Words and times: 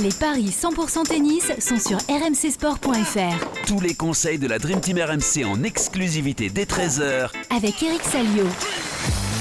Les 0.00 0.10
paris 0.10 0.50
100% 0.50 1.08
tennis 1.08 1.50
sont 1.58 1.78
sur 1.80 1.98
rmcsport.fr. 2.08 3.66
Tous 3.66 3.80
les 3.80 3.94
conseils 3.94 4.38
de 4.38 4.46
la 4.46 4.60
Dream 4.60 4.80
Team 4.80 4.96
RMC 4.98 5.44
en 5.44 5.64
exclusivité 5.64 6.50
dès 6.50 6.66
13h 6.66 7.30
Avec 7.50 7.82
Eric 7.82 8.02
Salio. 8.04 8.44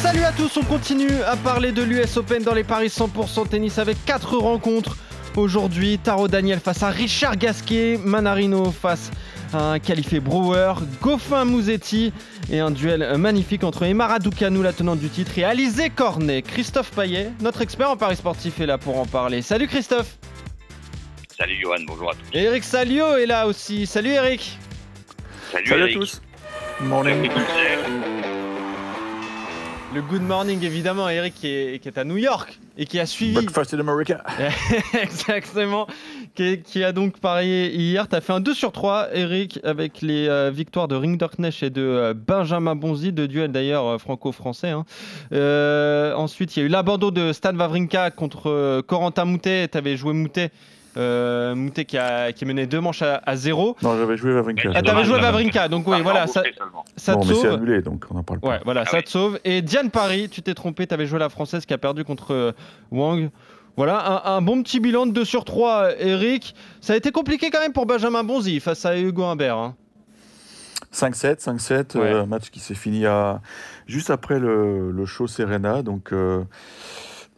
Salut 0.01 0.23
à 0.23 0.31
tous, 0.31 0.57
on 0.57 0.63
continue 0.63 1.21
à 1.27 1.35
parler 1.35 1.71
de 1.71 1.83
l'US 1.83 2.17
Open 2.17 2.41
dans 2.41 2.55
les 2.55 2.63
paris 2.63 2.87
100% 2.87 3.49
tennis 3.49 3.77
avec 3.77 4.03
4 4.05 4.35
rencontres. 4.37 4.97
Aujourd'hui, 5.35 5.99
Taro 5.99 6.27
Daniel 6.27 6.59
face 6.59 6.81
à 6.81 6.89
Richard 6.89 7.37
Gasquet, 7.37 7.99
Manarino 8.03 8.71
face 8.71 9.11
à 9.53 9.73
un 9.73 9.79
qualifié 9.79 10.19
Brewer, 10.19 10.73
Goffin 11.03 11.45
Mouzetti 11.45 12.11
et 12.51 12.59
un 12.59 12.71
duel 12.71 13.15
magnifique 13.17 13.63
entre 13.63 13.83
Emma 13.83 14.07
Raducanu, 14.07 14.63
la 14.63 14.73
tenante 14.73 14.97
du 14.97 15.09
titre, 15.09 15.37
et 15.37 15.43
Alizé 15.43 15.91
Cornet. 15.91 16.41
Christophe 16.41 16.89
Paillet, 16.89 17.29
notre 17.41 17.61
expert 17.61 17.91
en 17.91 17.97
paris 17.97 18.15
sportif, 18.15 18.59
est 18.59 18.65
là 18.65 18.79
pour 18.79 18.99
en 18.99 19.05
parler. 19.05 19.43
Salut 19.43 19.67
Christophe 19.67 20.17
Salut 21.37 21.55
Johan, 21.61 21.77
bonjour 21.85 22.11
à 22.11 22.13
tous. 22.13 22.37
Et 22.37 22.43
Eric 22.43 22.63
Salio 22.63 23.15
est 23.17 23.25
là 23.25 23.47
aussi. 23.47 23.85
Salut 23.85 24.09
Eric 24.09 24.57
Salut, 25.51 25.67
Salut 25.67 25.81
à 25.81 25.85
Eric. 25.85 25.99
tous. 25.99 26.21
Morning. 26.81 27.29
Le 29.93 30.01
good 30.01 30.21
morning 30.21 30.63
évidemment, 30.63 31.07
Eric 31.09 31.33
qui 31.35 31.47
est, 31.47 31.79
qui 31.81 31.87
est 31.87 31.97
à 31.97 32.03
New 32.03 32.17
York 32.17 32.59
et 32.77 32.85
qui 32.85 32.99
a 32.99 33.05
suivi 33.05 33.33
Breakfast 33.33 33.73
in 33.73 33.79
America. 33.79 34.21
Exactement. 35.01 35.87
Qui, 36.35 36.61
qui 36.61 36.83
a 36.83 36.91
donc 36.91 37.19
parié 37.19 37.73
hier. 37.73 38.07
Tu 38.07 38.15
as 38.15 38.21
fait 38.21 38.33
un 38.33 38.39
2 38.41 38.53
sur 38.53 38.71
3, 38.71 39.09
Eric, 39.15 39.59
avec 39.63 40.01
les 40.01 40.27
euh, 40.27 40.51
victoires 40.51 40.87
de 40.87 40.95
Ringdorknecht 40.95 41.63
et 41.63 41.69
de 41.69 41.81
euh, 41.81 42.13
Benjamin 42.15 42.75
Bonzi, 42.75 43.11
de 43.13 43.25
duel 43.25 43.51
d'ailleurs 43.51 43.85
euh, 43.85 43.97
franco-français. 43.97 44.69
hein. 44.69 44.85
Euh, 45.33 46.13
ensuite, 46.13 46.55
il 46.55 46.59
y 46.59 46.63
a 46.63 46.65
eu 46.65 46.69
l'abandon 46.69 47.09
de 47.09 47.31
Stan 47.33 47.55
Wawrinka 47.55 48.11
contre 48.11 48.49
euh, 48.51 48.81
Corentin 48.83 49.25
Moutet. 49.25 49.67
Tu 49.69 49.77
avais 49.77 49.97
joué 49.97 50.13
Moutet. 50.13 50.51
Euh, 50.97 51.53
Moutet 51.55 51.85
qui, 51.85 51.97
a, 51.97 52.31
qui 52.31 52.43
menait 52.45 52.65
deux 52.65 52.81
manches 52.81 53.03
à, 53.03 53.21
à 53.25 53.35
zéro. 53.35 53.75
Non, 53.83 53.95
j'avais 53.97 54.17
joué 54.17 54.33
Wawrinka. 54.33 54.71
Ah, 54.73 54.81
t'avais 54.81 55.03
joué. 55.03 55.19
Wawrinka, 55.21 55.67
donc 55.67 55.87
oui, 55.87 55.97
Ah, 55.99 56.03
voilà, 56.03 56.25
non, 56.25 56.31
ça, 56.31 56.41
ça 56.95 57.13
bon, 57.13 57.21
te 57.21 57.27
mais 57.27 57.33
c'est 57.35 57.41
sauve. 57.41 57.53
annulé, 57.53 57.81
donc 57.83 58.05
on 58.09 58.15
n'en 58.15 58.23
parle 58.23 58.39
pas. 58.39 58.47
Ouais, 58.49 58.59
voilà, 58.65 58.81
Ah 58.87 58.89
ça 58.89 58.97
oui. 58.97 59.03
te 59.03 59.09
sauve. 59.09 59.39
Et 59.45 59.61
Diane 59.61 59.91
Paris, 59.91 60.27
tu 60.29 60.41
t'es 60.41 60.53
trompé, 60.55 60.87
tu 60.87 60.93
avais 60.95 61.05
joué 61.05 61.19
la 61.19 61.29
française 61.29 61.65
qui 61.65 61.73
a 61.73 61.77
perdu 61.77 62.03
contre 62.03 62.33
euh, 62.33 62.51
Wang. 62.91 63.29
Voilà, 63.75 64.23
un, 64.27 64.37
un 64.37 64.41
bon 64.41 64.63
petit 64.63 64.79
bilan 64.79 65.05
de 65.05 65.11
2 65.11 65.23
sur 65.23 65.45
3, 65.45 65.99
Eric. 65.99 66.55
Ça 66.81 66.93
a 66.93 66.95
été 66.95 67.11
compliqué 67.11 67.51
quand 67.51 67.59
même 67.59 67.73
pour 67.73 67.85
Benjamin 67.85 68.23
Bonzi 68.23 68.59
face 68.59 68.83
à 68.85 68.97
Hugo 68.97 69.23
Humbert. 69.23 69.55
hein. 69.57 69.75
5-7, 70.93 71.43
5-7, 71.43 71.97
Ouais. 71.97 72.05
euh, 72.13 72.25
match 72.25 72.49
qui 72.49 72.59
s'est 72.59 72.73
fini 72.73 73.05
à... 73.05 73.41
juste 73.87 74.09
après 74.09 74.39
le, 74.39 74.89
le 74.91 75.05
show 75.05 75.27
Serena. 75.27 75.83
Donc, 75.83 76.11
euh, 76.11 76.43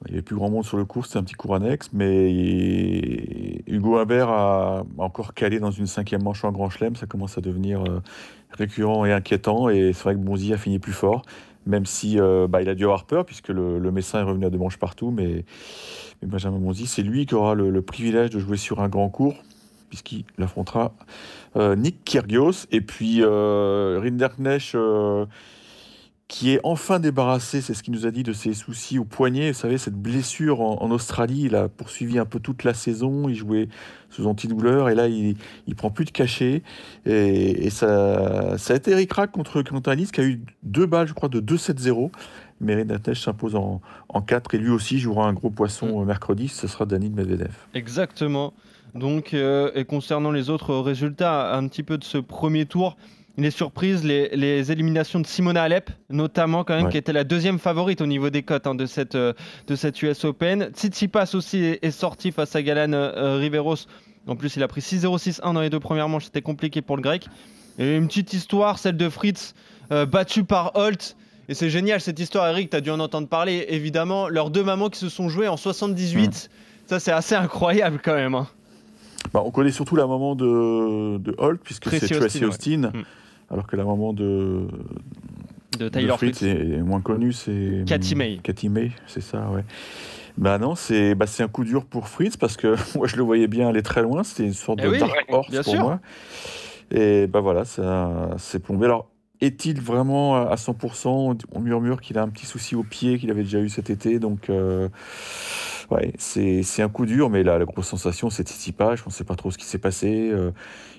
il 0.05 0.11
n'y 0.11 0.17
avait 0.17 0.21
plus 0.21 0.35
grand 0.35 0.49
monde 0.49 0.63
sur 0.63 0.77
le 0.77 0.85
cours, 0.85 1.05
c'était 1.05 1.19
un 1.19 1.23
petit 1.23 1.35
cours 1.35 1.55
annexe. 1.55 1.89
Mais 1.91 2.31
Hugo 3.67 3.97
Humbert 3.97 4.29
a 4.29 4.83
encore 4.97 5.33
calé 5.33 5.59
dans 5.59 5.71
une 5.71 5.87
cinquième 5.87 6.23
manche 6.23 6.43
en 6.45 6.51
Grand 6.51 6.69
Chelem. 6.69 6.95
Ça 6.95 7.05
commence 7.05 7.37
à 7.37 7.41
devenir 7.41 7.83
euh, 7.83 8.01
récurrent 8.51 9.05
et 9.05 9.11
inquiétant. 9.11 9.67
Et 9.67 9.91
c'est 9.93 10.03
vrai 10.03 10.13
que 10.13 10.19
Bonzi 10.19 10.53
a 10.53 10.57
fini 10.57 10.79
plus 10.79 10.93
fort. 10.93 11.23
Même 11.65 11.85
si 11.85 12.17
euh, 12.17 12.47
bah, 12.47 12.61
il 12.61 12.69
a 12.69 12.75
dû 12.75 12.85
avoir 12.85 13.05
peur, 13.05 13.25
puisque 13.25 13.49
le, 13.49 13.91
Messin 13.91 14.19
est 14.19 14.23
revenu 14.23 14.45
à 14.45 14.49
deux 14.49 14.57
manches 14.57 14.77
partout. 14.77 15.11
Mais, 15.11 15.43
Benjamin 16.23 16.59
Bonzi, 16.59 16.87
c'est 16.87 17.03
lui 17.03 17.25
qui 17.25 17.35
aura 17.35 17.53
le, 17.53 17.81
privilège 17.81 18.29
de 18.29 18.39
jouer 18.39 18.57
sur 18.57 18.79
un 18.79 18.87
grand 18.87 19.09
cours, 19.09 19.35
puisqu'il 19.89 20.23
affrontera 20.41 20.93
euh, 21.57 21.75
Nick 21.75 22.05
Kyrgios 22.05 22.67
et 22.71 22.81
puis 22.81 23.21
Rinderknecht 23.23 24.75
qui 26.29 26.51
est 26.51 26.59
enfin 26.63 26.99
débarrassé, 26.99 27.59
c'est 27.59 27.73
ce 27.73 27.81
qu'il 27.81 27.91
nous 27.91 28.05
a 28.05 28.11
dit, 28.11 28.21
de 28.21 28.33
ses 28.33 28.53
soucis 28.53 28.99
au 28.99 29.03
poignet. 29.03 29.51
Vous 29.51 29.57
savez, 29.57 29.79
cette 29.79 29.95
blessure 29.95 30.61
en, 30.61 30.79
en 30.79 30.91
Australie, 30.91 31.45
il 31.45 31.55
a 31.55 31.67
poursuivi 31.67 32.19
un 32.19 32.25
peu 32.25 32.39
toute 32.39 32.63
la 32.63 32.75
saison, 32.75 33.27
il 33.27 33.33
jouait 33.33 33.67
sous 34.11 34.27
antidouleur 34.27 34.89
et 34.89 34.95
là, 34.95 35.07
il, 35.07 35.35
il 35.65 35.75
prend 35.75 35.89
plus 35.89 36.05
de 36.05 36.11
cachet. 36.11 36.61
Et, 37.07 37.65
et 37.65 37.69
ça, 37.71 38.59
ça 38.59 38.73
a 38.73 38.77
été 38.77 38.91
Eric 38.91 39.11
Rack 39.11 39.31
contre 39.31 39.63
Quentin 39.63 39.91
Alice 39.91 40.11
qui 40.11 40.21
a 40.21 40.23
eu 40.23 40.39
deux 40.61 40.85
balles, 40.85 41.07
je 41.07 41.13
crois, 41.13 41.29
de 41.29 41.41
2-7-0. 41.41 42.11
Mais 42.61 42.75
Rinderknecht 42.75 43.23
s'impose 43.23 43.55
en, 43.55 43.81
en 44.07 44.21
4 44.21 44.53
et 44.53 44.59
lui 44.59 44.69
aussi 44.69 44.99
jouera 44.99 45.27
un 45.27 45.33
gros 45.33 45.49
poisson 45.49 45.99
euh, 45.99 46.05
mercredi, 46.05 46.47
ce 46.47 46.67
sera 46.67 46.85
Danil 46.85 47.11
Medvedev. 47.11 47.55
Exactement. 47.73 48.53
Donc, 48.93 49.33
euh, 49.33 49.71
et 49.73 49.85
concernant 49.85 50.29
les 50.29 50.51
autres 50.51 50.75
résultats, 50.75 51.55
un 51.55 51.67
petit 51.67 51.83
peu 51.83 51.97
de 51.97 52.03
ce 52.03 52.19
premier 52.19 52.67
tour, 52.67 52.97
les 53.39 53.51
surprises, 53.51 54.03
les, 54.03 54.29
les 54.35 54.71
éliminations 54.71 55.19
de 55.19 55.27
Simona 55.27 55.63
Alep, 55.63 55.89
notamment 56.09 56.63
quand 56.63 56.75
même, 56.75 56.85
Ouais. 56.85 56.91
qui 56.91 56.97
était 56.97 57.13
la 57.13 57.23
deuxième 57.23 57.59
favorite 57.59 58.01
au 58.01 58.05
niveau 58.05 58.29
des 58.29 58.43
cotes 58.43 58.67
hein, 58.67 58.75
de, 58.75 58.85
cette, 58.85 59.15
euh, 59.15 59.33
de 59.67 59.75
cette 59.75 60.01
US 60.01 60.23
Open. 60.25 60.69
Tsitsipas 60.73 61.31
aussi 61.33 61.63
est, 61.63 61.79
est 61.85 61.91
sorti 61.91 62.31
face 62.31 62.55
à 62.55 62.61
Galan 62.61 62.93
euh, 62.93 63.37
Riveros. 63.37 63.75
En 64.27 64.35
plus, 64.35 64.55
il 64.55 64.63
a 64.63 64.67
pris 64.67 64.81
6-0, 64.81 65.17
6-1 65.17 65.53
dans 65.53 65.61
les 65.61 65.69
deux 65.69 65.79
premières 65.79 66.09
manches. 66.09 66.25
C'était 66.25 66.41
compliqué 66.41 66.81
pour 66.81 66.95
le 66.97 67.01
grec. 67.01 67.25
Et 67.79 67.95
une 67.95 68.07
petite 68.07 68.33
histoire, 68.33 68.77
celle 68.77 68.97
de 68.97 69.09
Fritz, 69.09 69.53
euh, 69.91 70.05
battu 70.05 70.43
par 70.43 70.71
Holt. 70.75 71.15
Et 71.47 71.53
c'est 71.55 71.69
génial 71.69 71.99
cette 72.01 72.19
histoire, 72.19 72.47
Eric, 72.49 72.69
tu 72.69 72.75
as 72.77 72.81
dû 72.81 72.91
en 72.91 72.99
entendre 72.99 73.27
parler. 73.27 73.65
Évidemment, 73.69 74.27
leurs 74.27 74.49
deux 74.51 74.63
mamans 74.63 74.89
qui 74.89 74.99
se 74.99 75.09
sont 75.09 75.29
jouées 75.29 75.47
en 75.47 75.57
78. 75.57 76.49
Ça, 76.87 76.99
c'est 76.99 77.11
assez 77.11 77.33
incroyable 77.35 77.99
quand 78.03 78.13
même. 78.13 78.35
hein. 78.35 78.47
Bah, 79.33 79.41
on 79.45 79.51
connaît 79.51 79.71
surtout 79.71 79.95
la 79.95 80.07
maman 80.07 80.35
de, 80.35 81.17
de 81.17 81.35
Holt, 81.37 81.59
puisque 81.63 81.89
c'est 81.89 81.99
Tracy 82.07 82.45
Austin, 82.45 82.83
Austin, 82.83 82.91
Mm. 82.99 83.03
Alors 83.51 83.67
que 83.67 83.75
la 83.75 83.83
maman 83.83 84.13
de, 84.13 84.67
De 85.77 85.89
Fritz 86.17 86.41
est, 86.43 86.81
moins 86.81 87.01
connue, 87.01 87.33
c'est 87.33 87.83
Cathy 87.85 88.15
May. 88.15 88.39
Cathy 88.43 88.69
May, 88.69 88.91
c'est 89.07 89.21
ça, 89.21 89.49
ouais. 89.49 89.63
Bah 90.37 90.57
non, 90.57 90.75
c'est 90.75 91.15
bah, 91.15 91.25
un 91.39 91.47
coup 91.47 91.65
dur 91.65 91.85
pour 91.85 92.07
Fritz 92.07 92.37
parce 92.37 92.55
que 92.55 92.75
moi 92.97 93.07
je 93.07 93.17
le 93.17 93.23
voyais 93.23 93.47
bien 93.47 93.67
aller 93.67 93.83
très 93.83 94.01
loin, 94.01 94.23
c'était 94.23 94.43
une 94.43 94.53
sorte 94.53 94.79
Eh 94.81 94.85
de 94.85 94.89
oui, 94.89 94.99
dark 94.99 95.25
horse 95.29 95.53
pour 95.53 95.63
sûr. 95.65 95.81
moi. 95.81 95.99
Et 96.91 97.27
bah 97.27 97.41
voilà, 97.41 97.65
ça 97.65 98.29
s'est 98.37 98.59
plombé. 98.59 98.85
Alors, 98.85 99.09
est-il 99.41 99.79
vraiment 99.79 100.35
à 100.35 100.55
100% 100.55 101.39
On 101.51 101.59
murmure 101.59 102.01
qu'il 102.01 102.17
a 102.17 102.21
un 102.23 102.29
petit 102.29 102.45
souci 102.45 102.75
au 102.75 102.83
pied 102.83 103.17
qu'il 103.19 103.31
avait 103.31 103.43
déjà 103.43 103.59
eu 103.59 103.69
cet 103.69 103.89
été, 103.89 104.19
donc 104.19 104.49
euh, 104.49 104.89
ouais, 105.91 106.13
c'est 106.17 106.81
un 106.81 106.89
coup 106.89 107.05
dur, 107.05 107.29
mais 107.29 107.43
là, 107.43 107.57
la 107.57 107.65
grosse 107.65 107.87
sensation, 107.87 108.29
c'est 108.29 108.47
Tsitsipas. 108.47 108.95
Je 108.95 109.03
ne 109.05 109.11
sais 109.11 109.23
pas 109.23 109.35
trop 109.35 109.51
ce 109.51 109.57
qui 109.57 109.65
s'est 109.65 109.77
passé. 109.77 110.29
Euh, 110.31 110.51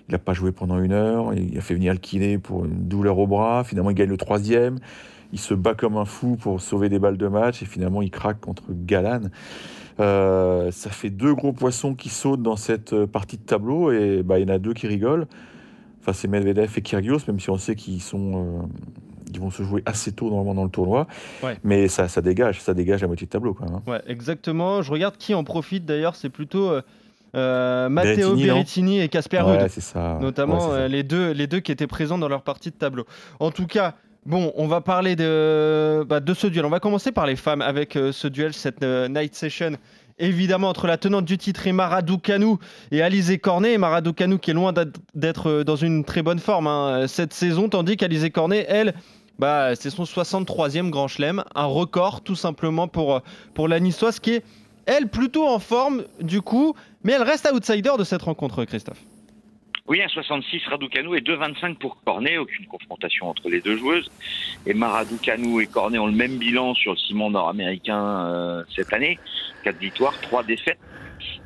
il 0.09 0.13
n'a 0.13 0.19
pas 0.19 0.33
joué 0.33 0.53
pendant 0.53 0.81
une 0.81 0.93
heure. 0.93 1.35
Il 1.35 1.57
a 1.57 1.61
fait 1.61 1.75
venir 1.75 1.93
le 1.93 1.99
kiné 1.99 2.39
pour 2.39 2.65
une 2.65 2.89
douleur 2.89 3.19
au 3.19 3.27
bras. 3.27 3.65
Finalement, 3.65 3.91
il 3.91 3.95
gagne 3.95 4.09
le 4.09 4.17
troisième. 4.17 4.79
Il 5.33 5.39
se 5.39 5.55
bat 5.55 5.75
comme 5.75 5.97
un 5.97 6.05
fou 6.05 6.37
pour 6.37 6.61
sauver 6.61 6.89
des 6.89 6.99
balles 6.99 7.17
de 7.17 7.29
match 7.29 7.63
et 7.63 7.67
finalement, 7.67 8.03
il 8.03 8.11
craque 8.11 8.41
contre 8.41 8.65
Galan. 8.71 9.29
Euh, 10.01 10.71
ça 10.71 10.91
fait 10.91 11.11
deux 11.11 11.35
gros 11.35 11.53
poissons 11.53 11.95
qui 11.95 12.09
sautent 12.09 12.43
dans 12.43 12.57
cette 12.57 12.95
euh, 12.95 13.07
partie 13.07 13.37
de 13.37 13.43
tableau 13.43 13.93
et 13.93 14.23
bah, 14.23 14.39
il 14.39 14.49
y 14.49 14.51
en 14.51 14.55
a 14.55 14.59
deux 14.59 14.73
qui 14.73 14.87
rigolent. 14.87 15.27
Enfin, 16.01 16.13
c'est 16.15 16.27
Medvedev 16.27 16.73
et 16.77 16.83
Kyrgios, 16.83 17.19
même 17.29 17.39
si 17.39 17.51
on 17.51 17.59
sait 17.59 17.77
qu'ils 17.77 18.01
sont, 18.01 18.69
ils 19.33 19.41
vont 19.41 19.51
se 19.51 19.63
jouer 19.63 19.83
assez 19.87 20.13
tôt 20.13 20.29
normalement 20.29 20.55
dans 20.55 20.65
le 20.65 20.71
tournoi. 20.71 21.07
Ouais. 21.43 21.57
Mais 21.65 21.89
ça, 21.89 22.09
ça 22.09 22.21
dégage, 22.21 22.61
ça 22.61 22.75
dégage 22.75 23.01
la 23.03 23.07
moitié 23.07 23.27
de 23.27 23.31
tableau 23.31 23.55
quand 23.55 23.65
même. 23.65 23.75
hein. 23.77 23.83
Ouais, 23.91 24.01
exactement. 24.07 24.83
Je 24.83 24.91
regarde 24.93 25.17
qui 25.17 25.35
en 25.35 25.45
profite 25.45 25.85
d'ailleurs. 25.85 26.15
C'est 26.17 26.29
plutôt 26.31 26.71
euh, 26.71 26.83
euh, 27.37 27.89
Matteo 27.89 28.35
Berrettini, 28.37 29.01
et 29.01 29.09
Casper 29.09 29.43
Ouais, 29.43 29.59
Ruud. 29.59 29.69
c'est 29.71 29.81
ça. 29.81 30.15
ouais. 30.17 30.23
notamment 30.23 30.61
c'est 30.61 30.67
ça. 30.69 30.73
euh, 30.75 30.89
les, 30.89 31.03
deux, 31.03 31.31
les 31.33 31.47
deux 31.47 31.61
qui 31.61 31.73
étaient 31.73 31.87
présents 31.87 32.19
dans 32.19 32.29
leur 32.29 32.43
partie 32.43 32.71
de 32.71 32.77
tableau. 32.77 33.05
En 33.39 33.51
tout 33.53 33.67
cas, 33.67 33.95
bon, 34.27 34.53
on 34.57 34.67
va 34.67 34.81
parler 34.81 35.15
de, 35.17 36.05
bah, 36.09 36.21
de 36.21 36.35
ce 36.35 36.47
duel. 36.49 36.65
On 36.67 36.71
va 36.71 36.81
commencer 36.81 37.13
par 37.13 37.27
les 37.27 37.37
femmes 37.37 37.63
avec 37.63 37.97
euh, 37.97 38.11
ce 38.13 38.27
duel, 38.29 38.53
cette 38.53 38.83
euh, 38.83 39.09
night 39.09 39.35
session. 39.35 39.73
Évidemment, 40.23 40.69
entre 40.69 40.87
la 40.87 40.99
tenante 40.99 41.25
du 41.25 41.39
titre 41.39 41.67
Emma 41.67 41.89
Raducanu 41.89 42.57
et 42.91 43.01
Alizé 43.01 43.39
Cornet. 43.39 43.73
Emma 43.75 43.89
Raducanu 43.89 44.39
qui 44.39 44.51
est 44.51 44.55
loin 44.55 44.75
d'être- 45.15 45.49
euh, 45.49 45.65
dans 45.65 45.77
une 45.77 46.05
très 46.05 46.21
bonne 46.23 46.41
forme 46.41 46.67
hein, 46.67 47.07
cette 47.07 47.33
saison, 47.33 47.71
tandis 47.71 47.97
qu'Alizé 47.97 48.29
Cornet, 48.29 48.67
elle, 48.69 48.93
bah, 49.41 49.75
c'est 49.75 49.89
son 49.89 50.05
63e 50.05 50.91
Grand 50.91 51.09
Chelem. 51.09 51.43
Un 51.55 51.65
record, 51.65 52.23
tout 52.23 52.35
simplement, 52.35 52.89
pour, 52.89 53.17
euh, 53.17 53.21
pour 53.55 53.69
la 53.69 53.81
Niçoise 53.81 54.21
qui 54.21 54.35
est, 54.35 54.45
elle, 54.85 55.09
plutôt 55.09 55.47
en 55.47 55.59
forme, 55.59 56.05
du 56.21 56.43
coup, 56.43 56.75
mais 57.05 57.13
elle 57.13 57.23
reste 57.23 57.49
outsider 57.51 57.93
de 57.99 58.05
cette 58.05 58.21
rencontre, 58.21 58.67
Christophe. 58.67 59.01
Oui, 59.87 60.03
un 60.03 60.09
66 60.09 60.61
Raducanu 60.69 61.17
et 61.17 61.23
2,25 61.23 61.79
pour 61.79 61.97
Cornet. 62.05 62.37
Aucune 62.37 62.67
confrontation 62.67 63.31
entre 63.31 63.49
les 63.49 63.63
deux 63.63 63.79
joueuses. 63.79 64.11
Emma 64.67 64.89
Raducanu 64.89 65.63
et 65.63 65.67
Cornet 65.67 65.99
ont 65.99 66.07
le 66.07 66.13
même 66.13 66.37
bilan 66.37 66.75
sur 66.75 66.93
le 66.93 66.99
ciment 66.99 67.31
nord-américain 67.31 68.27
euh, 68.27 68.63
cette 68.77 68.93
année. 68.93 69.19
4 69.65 69.79
victoires, 69.79 70.21
3 70.21 70.45
défaites. 70.45 70.79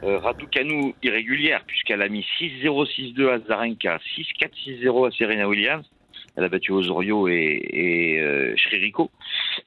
Euh, 0.02 0.19
Raducanu 0.19 0.94
irrégulière 1.02 1.62
puisqu'elle 1.64 2.02
a 2.02 2.08
mis 2.08 2.26
6-0, 2.41 3.14
6-2 3.14 3.29
à 3.29 3.38
Zarenka, 3.38 4.00
6-4, 4.19 4.50
6-0 4.67 5.08
à 5.08 5.11
Serena 5.12 5.49
Williams. 5.49 5.87
Elle 6.36 6.44
a 6.44 6.48
battu 6.48 6.72
Osorio 6.72 7.28
et, 7.28 7.60
et 7.70 8.20
euh. 8.20 8.54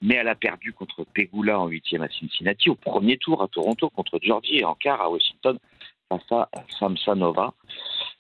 Mais 0.02 0.16
elle 0.16 0.28
a 0.28 0.36
perdu 0.36 0.74
contre 0.74 1.06
Pegula 1.14 1.60
en 1.60 1.68
huitième 1.68 2.02
à 2.02 2.10
Cincinnati, 2.10 2.70
au 2.70 2.76
premier 2.76 3.18
tour 3.18 3.42
à 3.42 3.48
Toronto 3.48 3.90
contre 3.90 4.20
Georgie 4.22 4.60
et 4.60 4.66
en 4.66 4.76
quart 4.76 5.02
à 5.02 5.10
Washington 5.10 5.58
face 6.10 6.32
à 6.32 6.50
Samsonova. 6.80 7.54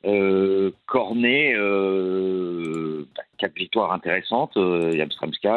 Euh, 0.05 0.71
Cornet, 0.85 1.53
euh, 1.55 3.05
bah, 3.15 3.23
quatre 3.37 3.55
victoires 3.55 3.91
intéressantes, 3.91 4.55
euh, 4.57 4.93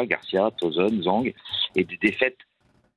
Garcia, 0.05 0.51
Tozen, 0.57 1.03
Zhang, 1.03 1.33
et 1.75 1.83
des 1.83 1.97
défaites 1.97 2.39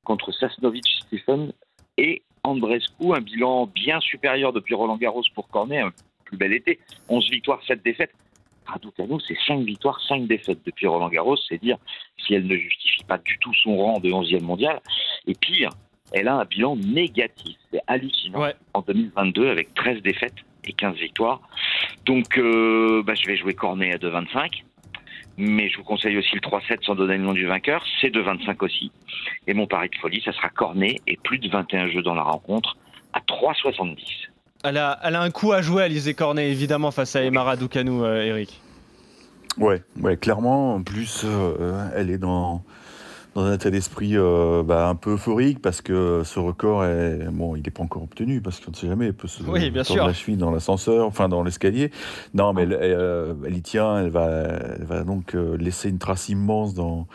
contre 0.05 0.33
Sasnovic, 0.33 0.87
Stephen 1.07 1.53
et 1.99 2.23
Andrescu, 2.43 3.15
un 3.15 3.21
bilan 3.21 3.67
bien 3.67 4.01
supérieur 4.01 4.53
depuis 4.53 4.75
Roland 4.75 4.97
Garros 4.97 5.23
pour 5.35 5.49
Cornet, 5.49 5.81
un 5.81 5.93
plus 6.25 6.37
bel 6.37 6.53
été, 6.53 6.79
11 7.09 7.31
victoires, 7.31 7.61
7 7.67 7.83
défaites. 7.83 8.13
Raducanu, 8.67 9.21
c'est 9.27 9.37
5 9.47 9.61
victoires, 9.65 10.01
5 10.09 10.27
défaites 10.27 10.61
depuis 10.65 10.87
Roland 10.87 11.09
Garros, 11.09 11.37
c'est 11.49 11.59
dire 11.61 11.77
si 12.25 12.35
elle 12.35 12.47
ne 12.47 12.57
justifie 12.57 13.05
pas 13.05 13.19
du 13.19 13.39
tout 13.39 13.53
son 13.55 13.77
rang 13.77 14.01
de 14.01 14.11
11e 14.11 14.43
mondial. 14.43 14.81
Et 15.27 15.35
pire, 15.35 15.71
elle 16.13 16.29
a 16.29 16.37
un 16.37 16.45
bilan 16.45 16.77
négatif, 16.77 17.57
c'est 17.73 17.81
hallucinant, 17.87 18.41
Ouais. 18.41 18.55
en 18.73 18.81
2022 18.83 19.49
avec 19.49 19.75
13 19.75 20.03
défaites 20.03 20.35
et 20.65 20.73
15 20.73 20.97
victoires. 20.97 21.41
Donc 22.07 22.39
euh, 22.39 23.03
bah, 23.05 23.15
je 23.15 23.27
vais 23.27 23.37
jouer 23.37 23.55
Cornet 23.55 23.93
à 23.93 23.99
2,25. 23.99 24.63
Mais 25.37 25.69
je 25.69 25.79
vous 25.79 25.83
conseille 25.85 26.17
aussi 26.17 26.33
le 26.37 26.41
3-7 26.41 26.85
sans 26.85 26.95
donner 26.95 27.17
le 27.19 27.25
nom 27.25 27.33
du 27.33 27.45
vainqueur, 27.47 27.85
c'est 28.01 28.09
2,25 28.15 28.65
aussi. 28.65 28.93
Et 29.49 29.55
mon 29.55 29.67
pari 29.67 29.89
de 29.89 29.97
folie, 29.97 30.23
ça 30.25 30.31
sera 30.33 30.49
Cornet 30.49 31.01
et 31.09 31.17
plus 31.17 31.39
de 31.39 31.49
21 31.49 31.89
jeux 31.89 32.03
dans 32.03 32.15
la 32.15 32.23
rencontre 32.23 32.77
à 33.13 33.19
3,70. 33.21 33.97
Elle 34.65 34.79
a, 34.79 34.99
elle 35.03 35.15
a 35.15 35.21
un 35.21 35.31
coup 35.31 35.53
à 35.53 35.61
jouer, 35.61 35.83
Alizé 35.83 36.15
Cornet, 36.15 36.51
évidemment, 36.51 36.91
face 36.91 37.15
à 37.17 37.23
Emma 37.23 37.43
Raducanu, 37.43 38.03
euh, 38.03 38.25
Eric. 38.25 38.61
Ouais, 39.59 39.83
ouais, 40.01 40.17
clairement. 40.17 40.75
En 40.77 40.83
plus, 40.83 41.23
euh, 41.25 41.87
elle 41.95 42.09
est 42.11 42.17
dans, 42.19 42.63
dans 43.35 43.43
un 43.43 43.53
état 43.55 43.69
d'esprit 43.71 44.17
euh, 44.17 44.63
bah, 44.65 44.89
un 44.89 44.95
peu 44.95 45.13
euphorique 45.13 45.61
parce 45.61 45.83
que 45.83 46.23
ce 46.25 46.39
record, 46.39 46.85
est, 46.87 47.27
bon, 47.31 47.57
il 47.57 47.63
n'est 47.63 47.71
pas 47.71 47.83
encore 47.83 48.03
obtenu 48.05 48.41
parce 48.41 48.59
qu'on 48.59 48.71
ne 48.71 48.77
sait 48.77 48.87
jamais. 48.89 49.07
Elle 49.09 49.15
peut 49.15 49.29
se 49.29 49.43
Oui, 49.43 49.71
bien 49.71 49.85
sûr. 49.85 50.07
la 50.07 50.15
cheville 50.15 50.39
dans 50.39 50.51
l'ascenseur, 50.51 51.07
enfin 51.07 51.29
dans 51.29 51.43
l'escalier. 51.45 51.91
Non, 52.33 52.55
mais 52.55 52.63
elle, 52.63 52.73
elle, 52.73 52.97
euh, 52.99 53.35
elle 53.47 53.57
y 53.57 53.63
tient. 53.63 53.99
Elle 53.99 54.11
va, 54.11 54.29
elle 54.31 54.85
va 54.85 55.05
donc 55.05 55.35
euh, 55.35 55.57
laisser 55.59 55.91
une 55.91 55.99
trace 55.99 56.29
immense 56.31 56.73
dans 56.75 57.07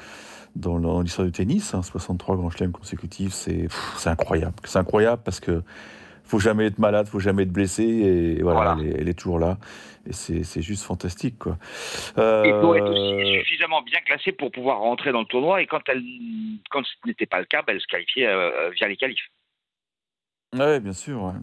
dans, 0.55 0.79
dans 0.79 1.01
l'histoire 1.01 1.25
du 1.25 1.31
tennis. 1.31 1.73
hein, 1.73 1.81
63 1.83 2.35
grands 2.35 2.49
chelems 2.49 2.71
consécutifs, 2.71 3.33
c'est 3.33 3.67
incroyable. 4.09 4.55
C'est 4.65 4.79
incroyable 4.79 5.21
parce 5.23 5.39
que 5.39 5.61
faut 6.29 6.39
jamais 6.39 6.67
être 6.67 6.79
malade, 6.79 7.07
faut 7.07 7.19
jamais 7.19 7.43
être 7.43 7.51
blessé 7.51 7.83
et 7.83 8.41
voilà, 8.41 8.75
Voilà. 8.75 8.77
Elle, 8.79 8.87
est, 8.87 9.01
elle 9.01 9.09
est 9.09 9.19
toujours 9.19 9.39
là 9.39 9.57
et 10.07 10.13
c'est 10.13 10.61
juste 10.61 10.83
fantastique 10.85 11.37
quoi. 11.39 11.57
Et 12.17 12.51
faut 12.61 12.75
être 12.75 12.89
aussi 12.89 13.13
Euh, 13.13 13.39
suffisamment 13.43 13.81
bien 13.81 13.99
classé 14.05 14.31
pour 14.31 14.51
pouvoir 14.51 14.79
rentrer 14.79 15.11
dans 15.11 15.19
le 15.19 15.25
tournoi. 15.25 15.61
Et 15.61 15.67
quand, 15.67 15.81
elle, 15.87 16.03
quand 16.69 16.83
ce 16.83 16.93
n'était 17.05 17.25
pas 17.25 17.39
le 17.39 17.45
cas, 17.45 17.61
bah, 17.61 17.73
elle 17.73 17.81
se 17.81 17.87
qualifiait 17.87 18.27
euh, 18.27 18.69
via 18.71 18.87
les 18.87 18.95
qualifs. 18.95 19.29
Ouais, 20.55 20.79
bien 20.79 20.93
sûr. 20.93 21.21
ouais. 21.23 21.33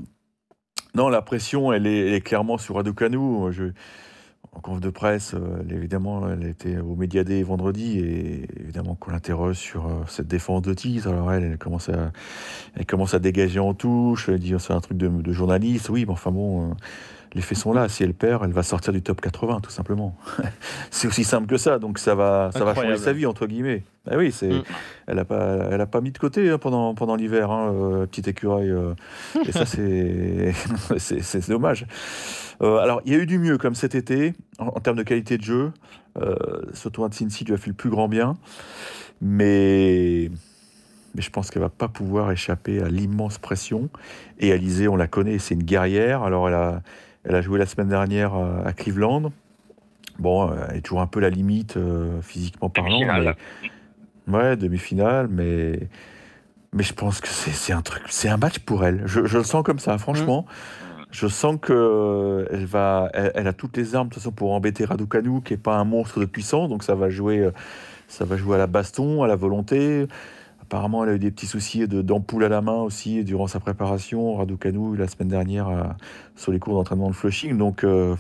Non, 0.94 1.08
la 1.08 1.22
pression, 1.22 1.72
elle 1.72 1.86
est, 1.86 2.08
elle 2.08 2.14
est 2.14 2.20
clairement 2.22 2.58
sur 2.58 2.76
Raducanu. 2.76 3.52
Je, 3.52 3.64
en 4.56 4.61
conf 4.61 4.81
de 4.81 4.88
presse, 4.88 5.35
euh, 5.35 5.62
évidemment, 5.70 6.31
elle 6.31 6.47
était 6.47 6.79
au 6.79 6.97
Médiadé 6.97 7.43
vendredi 7.43 7.99
et 7.99 8.47
évidemment 8.58 8.94
qu'on 8.94 9.11
l'interroge 9.11 9.56
sur 9.56 9.87
euh, 9.87 9.91
cette 10.08 10.29
défense 10.29 10.62
de 10.62 10.73
titre. 10.73 11.08
Alors 11.08 11.31
elle, 11.31 11.44
elle 11.44 11.58
commence 11.58 11.91
à, 11.91 12.11
elle 12.75 12.87
commence 12.87 13.12
à 13.12 13.19
dégager 13.19 13.61
en 13.61 13.75
touche. 13.75 14.31
Elle 14.31 14.38
dit 14.38 14.55
c'est 14.58 14.73
un 14.73 14.81
truc 14.81 14.97
de, 14.97 15.08
de 15.08 15.32
journaliste. 15.32 15.91
Oui, 15.91 16.06
mais 16.06 16.12
enfin 16.12 16.31
bon, 16.31 16.70
euh, 16.70 16.75
les 17.36 17.42
faits 17.42 17.58
sont 17.58 17.72
là. 17.72 17.88
Si 17.88 18.02
elle 18.02 18.14
perd, 18.14 18.42
elle 18.44 18.52
va 18.52 18.62
sortir 18.64 18.92
du 18.92 19.02
top 19.02 19.20
80, 19.20 19.60
tout 19.60 19.70
simplement. 19.70 20.16
c'est 20.90 21.06
aussi 21.06 21.22
simple 21.22 21.46
que 21.46 21.56
ça. 21.58 21.78
Donc 21.78 21.98
ça 22.00 22.14
va, 22.16 22.50
ça 22.52 22.64
va 22.64 22.74
changer 22.74 22.96
sa 22.96 23.12
vie 23.12 23.26
entre 23.26 23.46
guillemets. 23.46 23.84
Ah 24.10 24.16
oui, 24.16 24.32
c'est, 24.32 24.48
Mm. 24.48 24.62
elle 25.08 25.18
a 25.18 25.24
pas, 25.24 25.68
elle 25.70 25.80
a 25.80 25.86
pas 25.86 26.00
mis 26.00 26.10
de 26.12 26.18
côté 26.18 26.48
hein, 26.50 26.58
pendant 26.58 26.94
pendant 26.94 27.14
l'hiver, 27.16 27.50
hein, 27.50 27.72
euh, 27.72 28.06
petit 28.06 28.28
écureuil. 28.28 28.70
euh, 28.70 28.94
et 29.46 29.52
ça, 29.52 29.66
c'est 29.66 30.52
c'est- 30.98 31.22
c'est 31.22 31.48
dommage. 31.48 31.86
Euh, 32.62 32.78
alors, 32.78 33.02
il 33.04 33.12
y 33.12 33.16
a 33.16 33.18
eu 33.18 33.26
du 33.26 33.38
mieux 33.38 33.58
comme 33.58 33.74
cet 33.74 33.94
été, 33.94 34.32
en, 34.58 34.68
en 34.68 34.80
termes 34.80 34.96
de 34.96 35.02
qualité 35.02 35.36
de 35.38 35.42
jeu. 35.44 35.72
Ce 36.72 36.88
tournoi 36.88 37.10
de 37.10 37.14
Cincy 37.14 37.44
lui 37.44 37.52
a 37.52 37.58
fait 37.58 37.68
le 37.68 37.74
plus 37.76 37.90
grand 37.90 38.08
bien. 38.08 38.36
Mais, 39.20 40.30
mais 41.14 41.22
je 41.22 41.30
pense 41.30 41.50
qu'elle 41.50 41.62
va 41.62 41.68
pas 41.68 41.88
pouvoir 41.88 42.30
échapper 42.32 42.80
à 42.82 42.88
l'immense 42.88 43.38
pression. 43.38 43.88
Et 44.38 44.52
Alizé, 44.52 44.88
on 44.88 44.96
la 44.96 45.06
connaît, 45.08 45.38
c'est 45.38 45.54
une 45.54 45.62
guerrière. 45.62 46.22
Alors, 46.22 46.48
elle 46.48 46.54
a, 46.54 46.82
elle 47.28 47.34
a 47.34 47.40
joué 47.40 47.58
la 47.58 47.67
semaine 47.67 47.88
dernière 47.88 48.34
à, 48.34 48.67
à 48.67 48.73
Cleveland. 48.73 49.32
Bon, 50.19 50.50
euh, 50.50 50.55
elle 50.70 50.76
est 50.78 50.81
toujours 50.81 51.00
un 51.02 51.06
peu 51.06 51.20
la 51.20 51.31
limite, 51.31 51.76
euh, 51.76 52.20
physiquement 52.23 52.70
parlant. 52.70 52.99
Mais- 53.19 53.26
Ouais, 54.28 54.56
demi-finale, 54.56 55.28
mais... 55.31 55.88
Mais 56.73 56.82
je 56.82 56.93
pense 56.93 57.20
que 57.20 57.28
c'est 57.28 57.52
c'est 57.52 57.73
un 57.73 57.81
truc, 57.81 58.02
c'est 58.08 58.28
un 58.28 58.37
match 58.37 58.58
pour 58.58 58.84
elle. 58.84 59.02
Je, 59.06 59.25
je 59.25 59.38
le 59.38 59.44
sens 59.44 59.62
comme 59.62 59.78
ça, 59.78 59.96
franchement. 59.99 60.44
Je 61.11 61.26
sens 61.28 61.56
que 61.62 61.73
euh, 61.73 62.46
elle 62.50 62.67
va, 62.67 63.08
elle, 63.14 63.32
elle 63.34 63.46
a 63.46 63.52
toutes 63.55 63.76
les 63.79 63.94
armes 63.94 64.08
de 64.08 64.12
toute 64.14 64.22
façon 64.22 64.32
pour 64.32 64.52
embêter 64.52 64.84
Raducanu, 64.84 65.40
qui 65.43 65.55
est 65.55 65.58
pas 65.58 65.76
un 65.76 65.84
monstre 65.84 66.20
de 66.20 66.26
puissance, 66.26 66.69
donc 66.69 66.82
ça 66.82 66.94
va 66.94 67.08
jouer, 67.08 67.38
euh, 67.38 67.52
ça 68.08 68.25
va 68.26 68.37
jouer 68.37 68.56
à 68.56 68.58
la 68.58 68.67
baston, 68.67 69.22
à 69.22 69.26
la 69.29 69.37
volonté. 69.37 70.06
Apparemment, 70.66 71.04
elle 71.04 71.10
a 71.10 71.14
eu 71.14 71.18
des 71.20 71.30
petits 71.30 71.46
soucis 71.46 71.86
d'ampoule 71.86 72.42
à 72.42 72.48
la 72.48 72.60
main 72.60 72.80
aussi 72.82 73.22
durant 73.22 73.46
sa 73.46 73.60
préparation. 73.60 74.34
Raducanu 74.34 74.96
la 74.96 75.06
semaine 75.06 75.28
dernière 75.28 75.68
euh, 75.68 75.84
sur 76.34 76.50
les 76.50 76.58
cours 76.58 76.74
d'entraînement 76.74 77.08
de 77.08 77.14
flushing, 77.14 77.56
donc 77.56 77.84
euh, 77.84 78.16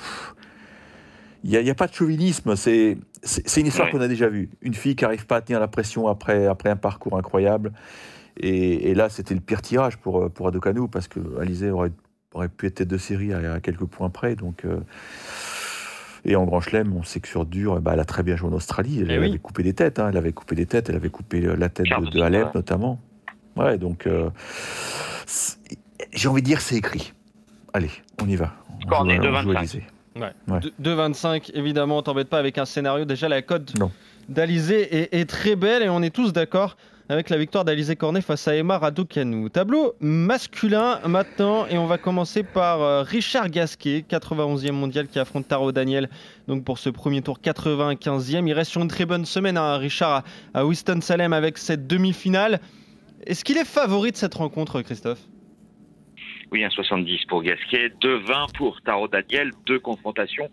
il 1.42 1.50
n'y 1.50 1.70
a, 1.70 1.74
pas 1.74 1.88
de 1.88 1.92
chauvinisme. 1.92 2.54
C'est 2.54 2.98
une 3.56 3.66
histoire 3.66 3.88
Ouais. 3.88 3.92
qu'on 3.92 4.00
a 4.00 4.06
déjà 4.06 4.28
vue. 4.28 4.48
Une 4.62 4.74
fille 4.74 4.94
qui 4.94 5.02
n'arrive 5.02 5.26
pas 5.26 5.36
à 5.36 5.40
tenir 5.40 5.58
la 5.58 5.66
pression 5.66 6.06
après 6.06 6.46
après 6.46 6.70
un 6.70 6.76
parcours 6.76 7.18
incroyable. 7.18 7.72
Et, 8.38 8.90
et 8.90 8.94
là, 8.94 9.08
c'était 9.08 9.34
le 9.34 9.40
pire 9.40 9.60
tirage 9.60 9.96
pour, 9.96 10.22
euh, 10.22 10.28
pour 10.28 10.46
Raducanu 10.46 10.88
parce 10.88 11.08
que 11.08 11.18
Alizé 11.40 11.70
aurait, 11.70 11.90
aurait 12.32 12.48
pu 12.48 12.66
être 12.66 12.76
tête 12.76 12.88
de 12.88 12.98
série 12.98 13.32
à, 13.32 13.54
à 13.54 13.60
quelques 13.60 13.86
points 13.86 14.10
près. 14.10 14.36
Donc, 14.36 14.64
euh, 14.64 14.78
et 16.26 16.36
en 16.36 16.44
Grand 16.44 16.60
Chelem, 16.60 16.94
on 16.96 17.02
sait 17.02 17.20
que 17.20 17.28
sur 17.28 17.46
dur, 17.46 17.80
bah, 17.80 17.92
elle 17.94 18.00
a 18.00 18.04
très 18.04 18.22
bien 18.22 18.36
joué 18.36 18.50
en 18.50 18.52
Australie. 18.52 18.98
Elle, 19.00 19.10
Eh 19.10 19.14
elle 19.14 19.20
oui. 19.20 19.28
avait 19.30 19.38
coupé 19.38 19.62
des 19.62 19.72
têtes. 19.74 19.98
hein. 19.98 20.08
Elle 20.10 20.16
avait 20.16 20.32
coupé 20.32 20.54
des 20.54 20.66
têtes. 20.66 20.88
Elle 20.90 20.96
avait 20.96 21.08
coupé 21.08 21.44
euh, 21.46 21.56
la 21.56 21.68
tête 21.68 21.86
de, 21.86 22.04
de 22.06 22.10
de 22.10 22.20
Alep, 22.20 22.54
notamment. 22.54 23.00
Ouais, 23.56 23.78
donc, 23.78 24.06
euh, 24.06 24.28
j'ai 26.12 26.28
envie 26.28 26.42
de 26.42 26.46
dire 26.46 26.60
c'est 26.60 26.76
écrit. 26.76 27.12
Allez, 27.72 27.90
on 28.22 28.28
y 28.28 28.36
va. 28.36 28.52
On 28.70 28.80
joue 28.80 28.94
on 29.00 29.04
2,25. 29.06 29.56
Alizé. 29.56 29.82
Ouais. 30.16 30.32
Ouais. 30.48 30.60
De- 30.60 30.72
2,25, 30.82 31.50
évidemment, 31.54 32.02
t'embête 32.02 32.28
pas 32.28 32.38
avec 32.38 32.58
un 32.58 32.64
scénario. 32.64 33.04
Déjà, 33.04 33.28
la 33.28 33.42
cote 33.42 33.74
d'Alizé 34.28 34.96
est, 35.02 35.14
est 35.20 35.26
très 35.28 35.56
belle 35.56 35.82
et 35.82 35.88
on 35.88 36.02
est 36.02 36.14
tous 36.14 36.32
d'accord 36.32 36.76
avec 37.08 37.30
la 37.30 37.38
victoire 37.38 37.64
d'Alizé 37.64 37.94
Cornet 37.96 38.20
face 38.20 38.48
à 38.48 38.56
Emma 38.56 38.78
Raducanu. 38.78 39.50
Tableau 39.50 39.94
masculin 40.00 41.00
maintenant 41.06 41.66
et 41.66 41.78
on 41.78 41.86
va 41.86 41.98
commencer 41.98 42.42
par 42.42 42.82
euh, 42.82 43.02
Richard 43.02 43.50
Gasquet, 43.50 44.04
91e 44.08 44.72
mondial 44.72 45.06
qui 45.06 45.18
affronte 45.18 45.46
Taro 45.46 45.72
Daniel. 45.72 46.08
Donc 46.48 46.64
pour 46.64 46.78
ce 46.78 46.90
premier 46.90 47.22
tour 47.22 47.38
95e, 47.38 48.46
il 48.46 48.52
reste 48.52 48.72
sur 48.72 48.82
une 48.82 48.88
très 48.88 49.06
bonne 49.06 49.24
semaine 49.24 49.56
hein, 49.56 49.76
Richard 49.76 50.24
à, 50.54 50.60
à 50.60 50.64
Winston-Salem 50.64 51.32
avec 51.32 51.58
cette 51.58 51.86
demi-finale. 51.86 52.60
Est-ce 53.26 53.44
qu'il 53.44 53.56
est 53.56 53.64
favori 53.64 54.12
de 54.12 54.16
cette 54.16 54.34
rencontre 54.34 54.82
Christophe? 54.82 55.20
Oui, 56.52 56.64
un 56.64 56.70
70 56.70 57.24
pour 57.28 57.42
Gasquet, 57.42 57.88
2,20 58.02 58.56
pour 58.56 58.80
Taro 58.82 59.08
Daniel, 59.08 59.50
deux 59.66 59.80
confrontations 59.80 60.48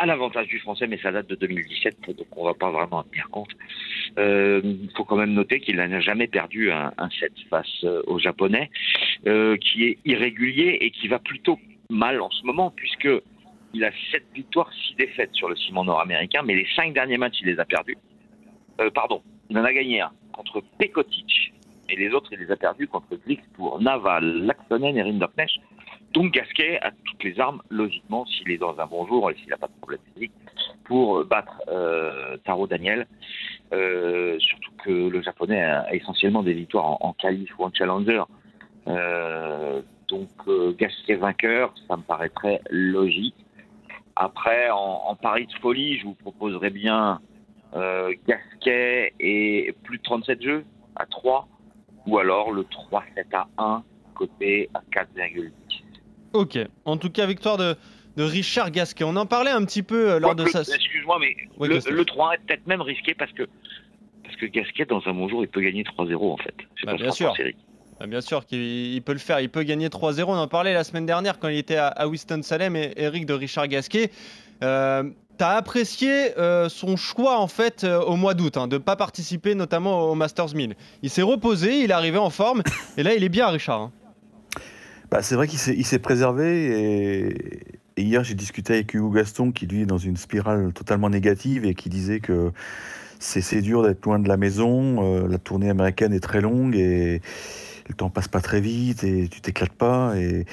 à 0.00 0.06
l'avantage 0.06 0.46
du 0.46 0.58
français, 0.58 0.86
mais 0.86 0.98
ça 0.98 1.12
date 1.12 1.26
de 1.28 1.34
2017, 1.34 2.16
donc 2.16 2.26
on 2.34 2.44
va 2.44 2.54
pas 2.54 2.70
vraiment 2.70 2.98
en 2.98 3.02
tenir 3.02 3.28
compte. 3.28 3.50
Il 4.16 4.88
faut 4.96 5.04
quand 5.04 5.16
même 5.16 5.34
noter 5.34 5.60
qu'il 5.60 5.76
n'a 5.76 6.00
jamais 6.00 6.26
perdu 6.26 6.72
un, 6.72 6.92
un 6.96 7.10
set 7.10 7.32
face 7.50 7.84
euh, 7.84 8.02
au 8.06 8.18
japonais, 8.18 8.70
euh, 9.26 9.58
qui 9.58 9.84
est 9.84 9.98
irrégulier 10.06 10.78
et 10.80 10.90
qui 10.90 11.06
va 11.06 11.18
plutôt 11.18 11.58
mal 11.90 12.22
en 12.22 12.30
ce 12.30 12.44
moment, 12.46 12.70
puisque 12.70 13.08
il 13.74 13.84
a 13.84 13.90
7 14.10 14.24
victoires, 14.34 14.72
6 14.88 14.94
défaites 14.96 15.34
sur 15.34 15.50
le 15.50 15.56
ciment 15.56 15.84
nord-américain, 15.84 16.40
mais 16.44 16.54
les 16.54 16.66
5 16.74 16.94
derniers 16.94 17.18
matchs, 17.18 17.38
il 17.42 17.48
les 17.48 17.60
a 17.60 17.66
perdus. 17.66 17.98
Euh, 18.80 18.90
pardon, 18.90 19.22
il 19.50 19.58
en 19.58 19.64
a 19.64 19.72
gagné 19.72 20.00
un 20.00 20.12
contre 20.32 20.62
Pekotic, 20.78 21.52
et 21.90 21.96
les 21.96 22.10
autres, 22.14 22.32
il 22.32 22.38
les 22.38 22.50
a 22.50 22.56
perdus 22.56 22.88
contre 22.88 23.16
Glixpour, 23.26 23.82
Naval, 23.82 24.46
Laxonen 24.46 24.96
et 24.96 25.02
Rinderknecht. 25.02 25.60
Donc 26.12 26.32
Gasquet 26.32 26.78
a 26.82 26.90
toutes 26.90 27.22
les 27.22 27.38
armes, 27.38 27.62
logiquement, 27.70 28.26
s'il 28.26 28.50
est 28.50 28.58
dans 28.58 28.78
un 28.78 28.86
bon 28.86 29.06
jour 29.06 29.30
et 29.30 29.34
s'il 29.36 29.48
n'a 29.48 29.56
pas 29.56 29.68
de 29.68 29.78
problème 29.80 30.00
physique, 30.12 30.32
pour 30.84 31.18
euh, 31.18 31.24
battre 31.24 31.62
euh, 31.68 32.36
Taro 32.44 32.66
Daniel. 32.66 33.06
Euh, 33.72 34.36
surtout 34.40 34.72
que 34.84 34.90
le 34.90 35.22
japonais 35.22 35.62
a 35.62 35.94
essentiellement 35.94 36.42
des 36.42 36.54
victoires 36.54 36.86
en, 36.86 36.98
en 37.00 37.12
qualif 37.12 37.56
ou 37.58 37.64
en 37.64 37.72
challenger. 37.72 38.22
Euh, 38.88 39.82
donc 40.08 40.28
euh, 40.48 40.74
Gasquet 40.76 41.14
vainqueur, 41.14 41.72
ça 41.86 41.96
me 41.96 42.02
paraîtrait 42.02 42.60
logique. 42.70 43.36
Après, 44.16 44.68
en, 44.70 45.02
en 45.06 45.14
pari 45.14 45.46
de 45.46 45.52
folie, 45.60 45.98
je 45.98 46.06
vous 46.06 46.14
proposerais 46.14 46.70
bien 46.70 47.20
euh, 47.76 48.12
Gasquet 48.26 49.14
et 49.20 49.72
plus 49.84 49.98
de 49.98 50.02
37 50.02 50.42
jeux 50.42 50.64
à 50.96 51.06
3, 51.06 51.46
ou 52.06 52.18
alors 52.18 52.50
le 52.50 52.62
3-7 52.62 53.00
à 53.32 53.46
1 53.58 53.84
côté 54.14 54.68
à 54.74 54.82
4,10. 54.92 55.52
Ok. 56.32 56.58
En 56.84 56.96
tout 56.96 57.10
cas, 57.10 57.26
victoire 57.26 57.56
de, 57.56 57.76
de 58.16 58.22
Richard 58.22 58.70
Gasquet. 58.70 59.04
On 59.04 59.16
en 59.16 59.26
parlait 59.26 59.50
un 59.50 59.64
petit 59.64 59.82
peu 59.82 60.12
euh, 60.12 60.18
lors 60.20 60.34
de 60.34 60.46
sa. 60.46 60.60
Excuse-moi, 60.60 61.18
mais 61.20 61.34
le, 61.60 61.74
Christophe. 61.74 61.92
le 61.94 62.04
3 62.04 62.34
est 62.34 62.38
peut-être 62.46 62.66
même 62.66 62.80
risqué 62.82 63.14
parce 63.14 63.32
que, 63.32 63.48
parce 64.24 64.36
que 64.36 64.46
Gasquet, 64.46 64.84
dans 64.84 65.02
un 65.06 65.12
bon 65.12 65.28
jour, 65.28 65.42
il 65.42 65.48
peut 65.48 65.60
gagner 65.60 65.82
3-0 65.82 66.32
en 66.32 66.36
fait. 66.36 66.54
C'est 66.78 66.86
Bah, 66.86 66.92
pas 66.92 66.98
bien 66.98 67.10
sûr. 67.12 67.34
série. 67.36 67.56
Ah, 68.02 68.06
Bien 68.06 68.20
sûr 68.22 68.46
qu'il 68.46 68.60
il 68.94 69.02
peut 69.02 69.12
le 69.12 69.18
faire, 69.18 69.40
il 69.40 69.50
peut 69.50 69.62
gagner 69.62 69.88
3-0. 69.88 70.24
On 70.28 70.32
en 70.34 70.48
parlait 70.48 70.72
la 70.72 70.84
semaine 70.84 71.04
dernière 71.06 71.38
quand 71.38 71.48
il 71.48 71.58
était 71.58 71.76
à, 71.76 71.88
à 71.88 72.06
Winston-Salem 72.06 72.74
et 72.76 72.92
Eric 72.96 73.26
de 73.26 73.34
Richard 73.34 73.68
Gasquet. 73.68 74.10
Euh, 74.62 75.04
T'as 75.36 75.56
apprécié 75.56 76.38
euh, 76.38 76.68
son 76.68 76.98
choix 76.98 77.38
en 77.40 77.46
fait 77.48 77.82
euh, 77.84 77.98
au 78.02 78.16
mois 78.16 78.34
d'août 78.34 78.58
hein, 78.58 78.68
de 78.68 78.74
ne 78.76 78.78
pas 78.82 78.94
participer 78.94 79.54
notamment 79.54 80.02
au 80.10 80.14
Masters 80.14 80.54
1000. 80.54 80.74
Il 81.02 81.08
s'est 81.08 81.22
reposé, 81.22 81.80
il 81.80 81.90
est 81.90 81.94
arrivé 81.94 82.18
en 82.18 82.28
forme 82.28 82.62
et 82.98 83.02
là 83.02 83.14
il 83.14 83.24
est 83.24 83.30
bien 83.30 83.48
Richard. 83.48 83.80
hein. 83.80 83.92
Bah, 85.10 85.22
c'est 85.22 85.34
vrai 85.34 85.48
qu'il 85.48 85.58
s'est, 85.58 85.98
préservé 85.98 87.32
et, 87.96 88.00
hier 88.00 88.22
j'ai 88.22 88.34
discuté 88.34 88.74
avec 88.74 88.94
Hugo 88.94 89.10
Gaston 89.10 89.50
qui 89.50 89.66
lui 89.66 89.82
est 89.82 89.86
dans 89.86 89.98
une 89.98 90.16
spirale 90.16 90.72
totalement 90.72 91.10
négative 91.10 91.64
et 91.64 91.74
qui 91.74 91.88
disait 91.88 92.20
que 92.20 92.52
c'est, 93.18 93.60
dur 93.60 93.82
d'être 93.82 94.06
loin 94.06 94.20
de 94.20 94.28
la 94.28 94.36
maison, 94.36 95.04
euh, 95.04 95.28
la 95.28 95.38
tournée 95.38 95.68
américaine 95.68 96.12
est 96.12 96.20
très 96.20 96.40
longue 96.40 96.76
et 96.76 97.20
le 97.88 97.94
temps 97.94 98.08
passe 98.08 98.28
pas 98.28 98.40
très 98.40 98.60
vite 98.60 99.02
et 99.02 99.26
tu 99.26 99.40
t'éclates 99.40 99.72
pas 99.72 100.14
et, 100.16 100.46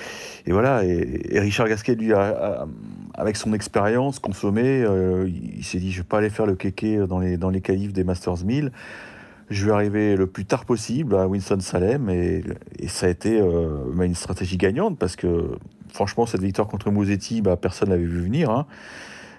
voilà. 0.48 0.84
Et, 0.84 1.40
Richard 1.40 1.68
Gasquet 1.70 1.94
lui 1.94 2.14
a- 2.14 2.66
avec 3.14 3.38
son 3.38 3.54
expérience 3.54 4.18
consommée 4.18 4.82
euh, 4.84 5.30
il 5.56 5.64
s'est 5.64 5.78
dit 5.78 5.92
je 5.92 6.00
vais 6.00 6.08
pas 6.08 6.18
aller 6.18 6.32
faire 6.32 6.48
le 6.48 6.56
kéké 6.56 6.98
dans 7.08 7.20
les 7.20 7.38
dans 7.38 7.52
les 7.52 7.62
qualifs 7.62 7.94
des 7.94 8.04
Masters 8.04 8.44
1000 8.44 8.72
je 9.50 9.66
vais 9.66 9.72
arriver 9.72 10.16
le 10.16 10.28
plus 10.28 10.46
tard 10.46 10.66
possible 10.66 11.16
à 11.16 11.28
Winston-Salem 11.28 12.10
et, 12.10 12.44
et 12.80 12.88
ça 12.88 13.06
a 13.06 13.10
été 13.10 13.40
euh, 13.40 13.84
bah, 13.94 14.06
une 14.06 14.16
stratégie 14.16 14.58
gagnante 14.58 14.98
parce 14.98 15.16
que 15.16 15.58
franchement 15.90 16.26
cette 16.26 16.42
victoire 16.42 16.68
contre 16.68 16.92
Mosetti 16.92 17.42
bah, 17.42 17.56
personne 17.56 17.90
l'avait 17.90 18.04
vu 18.04 18.22
venir 18.22 18.50
hein. 18.50 18.66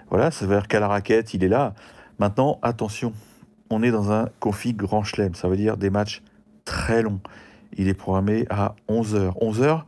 voilà 0.09 0.31
ça 0.31 0.45
veut 0.45 0.55
dire 0.55 0.67
qu'à 0.67 0.79
la 0.79 0.87
raquette 0.87 1.33
il 1.33 1.43
est 1.43 1.49
là. 1.49 1.73
Maintenant 2.17 2.59
attention 2.61 3.13
on 3.69 3.83
est 3.83 3.91
dans 3.91 4.11
un 4.11 4.29
config 4.39 4.75
grand 4.75 5.03
chelem. 5.03 5.35
Ça 5.35 5.47
veut 5.47 5.57
dire 5.57 5.77
des 5.77 5.89
matchs 5.89 6.23
très 6.65 7.01
longs. 7.03 7.19
Il 7.77 7.87
est 7.87 7.93
programmé 7.93 8.45
à 8.49 8.75
11h 8.89 9.33
11h 9.39 9.83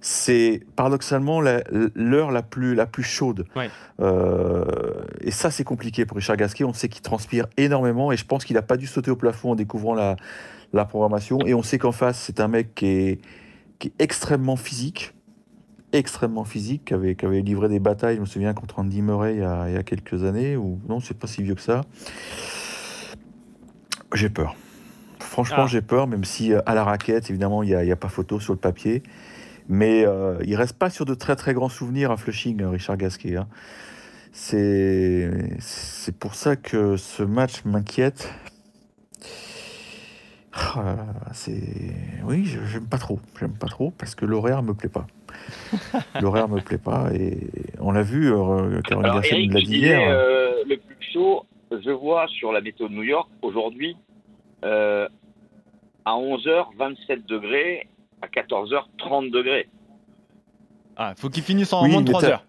c'est 0.00 0.62
paradoxalement 0.76 1.40
l'heure 1.40 2.30
la 2.30 2.42
plus, 2.42 2.74
la 2.74 2.86
plus 2.86 3.02
chaude. 3.02 3.44
Ouais. 3.54 3.68
Euh, 4.00 4.64
et 5.20 5.30
ça, 5.30 5.50
c'est 5.50 5.64
compliqué 5.64 6.06
pour 6.06 6.16
Richard 6.16 6.36
Gasquet. 6.36 6.64
On 6.64 6.72
sait 6.72 6.88
qu'il 6.88 7.02
transpire 7.02 7.46
énormément 7.56 8.10
et 8.12 8.16
je 8.16 8.24
pense 8.24 8.44
qu'il 8.44 8.54
n'a 8.56 8.62
pas 8.62 8.76
dû 8.76 8.86
sauter 8.86 9.10
au 9.10 9.16
plafond 9.16 9.52
en 9.52 9.54
découvrant 9.54 9.94
la, 9.94 10.16
la 10.72 10.84
programmation. 10.86 11.38
Et 11.44 11.52
on 11.54 11.62
sait 11.62 11.78
qu'en 11.78 11.92
face, 11.92 12.18
c'est 12.18 12.40
un 12.40 12.48
mec 12.48 12.74
qui 12.74 12.86
est, 12.86 13.20
qui 13.78 13.88
est 13.88 14.02
extrêmement 14.02 14.56
physique. 14.56 15.12
Extrêmement 15.92 16.44
physique, 16.44 16.84
qui 16.84 16.94
avait, 16.94 17.16
qui 17.16 17.26
avait 17.26 17.40
livré 17.40 17.68
des 17.68 17.80
batailles, 17.80 18.14
je 18.14 18.20
me 18.20 18.26
souviens, 18.26 18.54
contre 18.54 18.78
Andy 18.78 19.02
Murray 19.02 19.34
il 19.34 19.40
y 19.40 19.44
a, 19.44 19.68
il 19.68 19.74
y 19.74 19.76
a 19.76 19.82
quelques 19.82 20.22
années. 20.22 20.56
Ou 20.56 20.80
non, 20.88 21.00
c'est 21.00 21.18
pas 21.18 21.26
si 21.26 21.42
vieux 21.42 21.56
que 21.56 21.60
ça. 21.60 21.80
J'ai 24.14 24.30
peur. 24.30 24.54
Franchement, 25.18 25.64
Ah. 25.64 25.66
j'ai 25.66 25.82
peur, 25.82 26.06
même 26.06 26.24
si 26.24 26.52
euh, 26.52 26.60
à 26.66 26.74
la 26.74 26.84
raquette, 26.84 27.28
évidemment, 27.30 27.62
il 27.62 27.68
n'y 27.76 27.90
a, 27.90 27.92
a 27.92 27.96
pas 27.96 28.08
photo 28.08 28.40
sur 28.40 28.52
le 28.52 28.58
papier. 28.58 29.02
Mais 29.68 30.04
euh, 30.06 30.38
il 30.44 30.54
reste 30.56 30.78
pas 30.78 30.90
sur 30.90 31.04
de 31.04 31.14
très 31.14 31.36
très 31.36 31.54
grands 31.54 31.68
souvenirs 31.68 32.10
à 32.10 32.16
Flushing, 32.16 32.60
euh, 32.62 32.70
Richard 32.70 32.96
Gasquet. 32.96 33.36
hein. 33.36 33.48
C'est 34.32 35.30
c'est 35.58 36.16
pour 36.16 36.34
ça 36.34 36.56
que 36.56 36.96
ce 36.96 37.22
match 37.22 37.64
m'inquiète. 37.64 38.32
Ah 40.52 41.06
c'est 41.32 41.60
oui, 42.24 42.44
je- 42.44 42.64
j'aime 42.64 42.86
pas 42.86 42.98
trop, 42.98 43.20
j'aime 43.38 43.56
pas 43.56 43.68
trop 43.68 43.92
parce 43.92 44.14
que 44.14 44.24
l'horaire 44.24 44.62
me 44.62 44.74
plaît 44.74 44.88
pas. 44.88 45.06
l'horaire 46.20 46.48
me 46.48 46.60
plaît 46.60 46.78
pas 46.78 47.10
et 47.14 47.38
on 47.78 47.92
l'a 47.92 48.02
vu. 48.02 48.32
euh, 48.32 48.80
Caroline 48.82 49.10
Alors, 49.12 49.24
Eric, 49.24 49.52
l'a 49.54 49.60
dit 49.60 49.76
hier. 49.78 50.00
euh, 50.02 50.64
le 50.68 50.76
plus 50.76 50.96
chaud, 51.12 51.44
je 51.70 51.90
vois 51.90 52.26
sur 52.28 52.52
la 52.52 52.60
météo 52.60 52.88
de 52.88 52.94
New 52.94 53.04
York 53.04 53.28
aujourd'hui 53.42 53.96
euh, 54.64 55.08
à 56.04 56.12
11h 56.12 56.66
27 56.76 57.26
degrés, 57.26 57.86
à 58.22 58.26
14h 58.28 58.84
30 58.98 59.30
degrés. 59.30 59.68
Ah, 60.96 61.14
faut 61.16 61.28
qu'il 61.30 61.42
finisse 61.42 61.72
en 61.72 61.84
Oui, 61.84 61.90
moins 61.92 62.02
de 62.02 62.06
mais 62.08 62.12
3 62.12 62.20
t'as- 62.22 62.28
heures. 62.28 62.46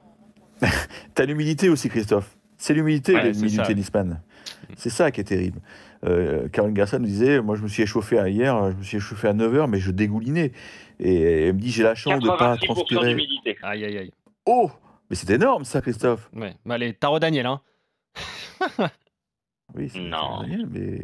T'as 1.15 1.25
l'humilité 1.25 1.69
aussi, 1.69 1.89
Christophe. 1.89 2.37
C'est 2.57 2.73
l'humilité, 2.73 3.15
Ouais, 3.15 3.31
milieu 3.33 3.49
ça. 3.49 3.63
tennisman. 3.63 4.21
C'est 4.77 4.89
ça 4.91 5.09
qui 5.11 5.21
est 5.21 5.23
terrible. 5.25 5.59
Euh, 6.03 6.47
Caroline 6.49 6.75
Garcia 6.75 6.99
nous 6.99 7.05
disait 7.05 7.41
Moi, 7.41 7.55
je 7.55 7.63
me 7.63 7.67
suis 7.67 7.81
échauffé 7.83 8.19
à 8.19 8.29
hier, 8.29 8.71
je 8.71 8.75
me 8.77 8.83
suis 8.83 8.97
échauffé 8.97 9.27
à 9.29 9.33
9h, 9.33 9.67
mais 9.67 9.79
je 9.79 9.91
dégoulinais. 9.91 10.51
Et 10.99 11.47
elle 11.47 11.53
me 11.55 11.59
dit 11.59 11.71
J'ai 11.71 11.83
la 11.83 11.95
chance 11.95 12.19
de 12.19 12.27
ne 12.29 12.37
pas 12.37 12.55
86% 12.55 12.65
transpirer. 12.65 13.09
d'humidité. 13.09 13.57
Aïe, 13.63 13.85
aïe, 13.85 13.97
aïe. 13.97 14.11
Oh 14.45 14.69
Mais 15.09 15.15
c'est 15.15 15.29
énorme, 15.31 15.63
ça, 15.63 15.81
Christophe. 15.81 16.29
Ouais. 16.35 16.55
Bah, 16.65 16.75
allez, 16.75 16.93
Taro 16.93 17.19
Daniel, 17.19 17.45
hein. 17.47 17.61
Oui, 19.75 19.89
c'est 19.89 20.09
Daniel, 20.09 20.67
mais. 20.69 21.01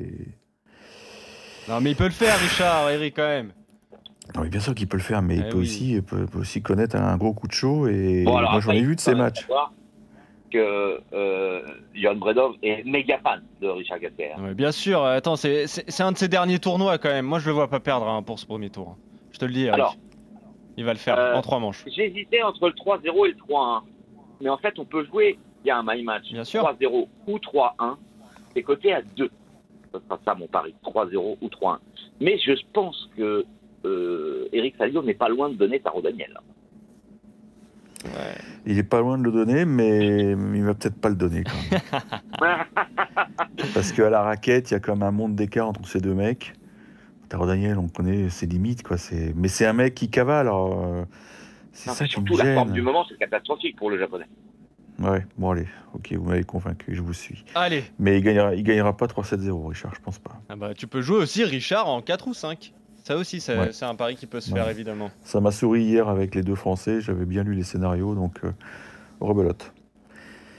Non, 1.69 1.81
mais 1.81 1.91
il 1.91 1.95
peut 1.95 2.05
le 2.05 2.09
faire, 2.11 2.37
Richard, 2.39 2.89
Eric, 2.91 3.15
quand 3.15 3.27
même. 3.27 3.51
Non, 4.35 4.41
mais 4.43 4.49
bien 4.49 4.59
sûr 4.59 4.75
qu'il 4.75 4.87
peut 4.87 4.97
le 4.97 5.03
faire, 5.03 5.21
mais 5.21 5.35
il 5.37 5.45
Eh 5.47 5.49
peut, 5.49 5.57
oui. 5.57 5.63
aussi, 5.63 5.91
il 5.93 6.03
peut, 6.03 6.25
peut 6.25 6.39
aussi 6.39 6.61
connaître 6.61 6.95
un 6.95 7.17
gros 7.17 7.33
coup 7.33 7.47
de 7.47 7.53
chaud. 7.53 7.87
Et 7.87 8.23
Bon, 8.25 8.37
alors 8.37 8.51
moi, 8.51 8.59
j'en 8.59 8.71
ai 8.71 8.81
vu 8.81 8.93
il 8.93 8.95
de 8.95 9.09
même 9.11 9.17
matchs. 9.19 9.47
Que 10.49 11.01
euh, 11.13 11.61
Johan 11.93 12.15
Bredov 12.15 12.53
est 12.63 12.85
méga 12.85 13.19
fan 13.19 13.43
de 13.61 13.67
Richard 13.67 13.99
Gasquet. 13.99 14.31
hein. 14.37 14.41
Ouais, 14.41 14.53
bien 14.53 14.71
sûr, 14.71 15.03
euh, 15.03 15.17
attends, 15.17 15.35
c'est 15.35 15.67
c'est- 15.67 15.83
c'est 15.91 16.03
un 16.03 16.13
de 16.13 16.17
ses 16.17 16.29
derniers 16.29 16.59
tournois, 16.59 16.97
quand 16.97 17.09
même. 17.09 17.25
Moi, 17.25 17.39
je 17.39 17.47
le 17.47 17.51
vois 17.53 17.67
pas 17.69 17.81
perdre 17.81 18.07
hein, 18.07 18.23
pour 18.23 18.39
ce 18.39 18.45
premier 18.45 18.69
tour. 18.69 18.91
hein. 18.91 18.97
Je 19.31 19.39
te 19.39 19.45
le 19.45 19.51
dis, 19.51 19.63
Eric. 19.63 19.73
Alors, 19.73 19.97
il 20.77 20.85
va 20.85 20.93
le 20.93 20.99
faire 20.99 21.17
euh, 21.19 21.35
en 21.35 21.41
trois 21.41 21.59
manches. 21.59 21.83
J'hésitais 21.93 22.43
entre 22.43 22.67
le 22.67 22.73
3-0 22.73 23.25
et 23.25 23.29
le 23.31 23.35
3-1. 23.35 23.81
Mais 24.39 24.49
en 24.49 24.57
fait, 24.57 24.79
on 24.79 24.85
peut 24.85 25.05
jouer, 25.05 25.37
il 25.65 25.67
y 25.67 25.71
a 25.71 25.77
un 25.79 25.83
my 25.85 26.01
match, 26.03 26.31
Bien 26.31 26.45
sûr. 26.45 26.63
3-0 26.63 27.09
ou 27.27 27.37
3-1. 27.39 27.97
C'est 28.55 28.63
coté 28.63 28.93
à 28.93 29.01
2. 29.01 29.29
Ce 29.93 29.99
sera 29.99 30.19
ça 30.23 30.33
mon 30.33 30.47
pari, 30.47 30.73
3-0 30.85 31.37
ou 31.41 31.47
3-1. 31.49 31.79
Mais 32.21 32.37
je 32.39 32.53
pense 32.71 33.09
que 33.17 33.45
euh, 33.87 34.49
Eric 34.53 34.75
Salio 34.77 35.01
n'est 35.03 35.13
pas 35.13 35.29
loin 35.29 35.49
de 35.49 35.55
donner 35.55 35.79
Taro 35.79 36.01
Daniel. 36.01 36.37
Il 38.65 38.77
est 38.77 38.83
pas 38.83 39.01
loin 39.01 39.17
de 39.17 39.23
le 39.23 39.31
donner, 39.31 39.65
mais 39.65 40.31
il 40.31 40.63
va 40.63 40.73
peut-être 40.73 40.99
pas 40.99 41.09
le 41.09 41.15
donner 41.15 41.43
quand 41.43 41.77
même. 42.41 42.65
Parce 43.73 43.91
qu'à 43.91 44.09
la 44.09 44.21
raquette, 44.21 44.71
il 44.71 44.75
y 44.75 44.77
a 44.77 44.79
quand 44.79 44.93
même 44.95 45.03
un 45.07 45.11
monde 45.11 45.35
d'écart 45.35 45.67
entre 45.67 45.85
ces 45.87 45.99
deux 45.99 46.13
mecs. 46.13 46.53
Taro 47.29 47.45
Daniel, 47.45 47.77
on 47.77 47.87
connaît 47.89 48.29
ses 48.29 48.45
limites, 48.45 48.83
quoi. 48.83 48.97
C'est... 48.97 49.33
Mais 49.35 49.47
c'est 49.49 49.65
un 49.65 49.73
mec 49.73 49.95
qui 49.95 50.09
cavale, 50.09 50.47
alors. 50.47 50.85
euh, 50.85 51.03
C'est 51.73 51.89
ça 51.89 52.03
mais 52.03 52.07
qui 52.09 52.21
me 52.21 52.25
surtout, 52.27 52.41
la 52.41 52.53
forme 52.53 52.71
du 52.71 52.81
moment, 52.81 53.05
c'est 53.09 53.17
catastrophique 53.17 53.75
pour 53.75 53.89
le 53.89 53.97
japonais. 53.99 54.27
Ouais, 54.99 55.25
bon, 55.37 55.51
allez. 55.51 55.67
Ok, 55.93 56.13
vous 56.13 56.23
m'avez 56.29 56.43
convaincu, 56.43 56.95
je 56.95 57.01
vous 57.01 57.13
suis. 57.13 57.43
Allez, 57.55 57.83
Mais 57.99 58.17
il 58.19 58.23
gagnera, 58.23 58.55
il 58.55 58.63
gagnera 58.63 58.95
pas 58.95 59.07
3-7-0, 59.07 59.67
Richard, 59.69 59.93
je 59.95 60.01
pense 60.01 60.19
pas. 60.19 60.39
ah 60.49 60.55
bah, 60.55 60.73
tu 60.73 60.87
peux 60.87 61.01
jouer 61.01 61.17
aussi 61.17 61.43
Richard 61.43 61.87
en 61.89 62.01
4 62.01 62.27
ou 62.29 62.33
5. 62.33 62.73
Ça 63.07 63.15
aussi, 63.15 63.39
c'est 63.39 63.57
Ouais. 63.57 63.69
un 63.83 63.95
pari 63.95 64.17
qui 64.17 64.25
peut 64.25 64.41
se 64.41 64.51
Ouais. 64.51 64.59
faire, 64.59 64.67
évidemment. 64.69 65.11
Ça 65.23 65.39
m'a 65.39 65.51
souri 65.51 65.81
hier 65.83 66.09
avec 66.09 66.35
les 66.35 66.41
deux 66.41 66.55
Français, 66.55 66.99
j'avais 66.99 67.23
bien 67.23 67.41
lu 67.43 67.53
les 67.53 67.63
scénarios, 67.63 68.13
donc 68.15 68.33
euh, 68.43 68.51
rebelote. 69.21 69.71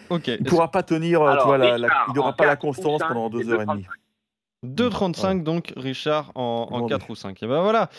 Ok. 0.09 0.28
Il 0.28 0.45
pourra 0.45 0.71
pas 0.71 0.83
tenir, 0.83 1.21
euh, 1.21 1.28
Alors, 1.33 1.59
la- 1.59 1.76
il 1.76 2.14
n'aura 2.14 2.33
pas 2.33 2.47
la 2.47 2.57
constance 2.57 3.00
cinq, 3.00 3.09
pendant 3.09 3.28
deux 3.28 3.50
heures 3.50 3.61
et 3.61 3.67
demie. 3.67 3.85
2,35 4.64 5.43
donc 5.45 5.75
Richard 5.76 6.33
en, 6.35 6.69
en 6.71 6.78
Vendu. 6.81 6.93
4 6.95 7.11
ou 7.11 7.14
5. 7.14 7.43
Et 7.43 7.47
ben 7.47 7.61
voilà, 7.61 7.90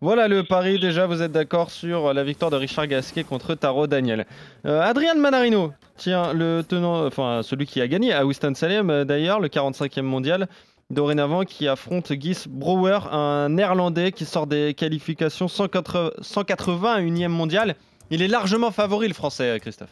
voilà 0.00 0.28
le 0.28 0.44
pari 0.44 0.78
déjà, 0.78 1.06
vous 1.08 1.20
êtes 1.20 1.32
d'accord 1.32 1.70
sur 1.72 2.14
la 2.14 2.22
victoire 2.22 2.52
de 2.52 2.56
Richard 2.56 2.86
Gasquet 2.86 3.24
contre 3.24 3.56
Taro 3.56 3.88
Daniel. 3.88 4.24
Euh, 4.66 4.80
Adrian 4.82 5.16
Manarino, 5.16 5.72
tiens, 5.96 6.32
le 6.32 6.62
tenant, 6.62 7.04
enfin 7.04 7.42
celui 7.42 7.66
qui 7.66 7.80
a 7.80 7.88
gagné 7.88 8.12
à 8.14 8.24
Winston-Salem 8.24 8.88
euh, 8.88 9.04
d'ailleurs, 9.04 9.40
le 9.40 9.48
45e 9.48 10.02
mondial, 10.06 10.48
dorénavant 10.90 11.44
qui 11.44 11.68
affronte 11.68 12.12
Guy 12.12 12.36
Brouwer, 12.48 13.00
un 13.10 13.48
néerlandais 13.48 14.12
qui 14.12 14.24
sort 14.24 14.46
des 14.46 14.74
qualifications 14.74 15.48
180 15.48 16.10
181e 16.20 17.28
mondial. 17.28 17.74
Il 18.10 18.22
est 18.22 18.28
largement 18.28 18.70
favori 18.70 19.08
le 19.08 19.14
français, 19.14 19.58
Christophe. 19.60 19.90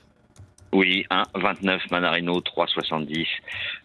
Oui, 0.72 1.04
1,29 1.10 1.80
Manarino, 1.90 2.40
3,70 2.40 3.26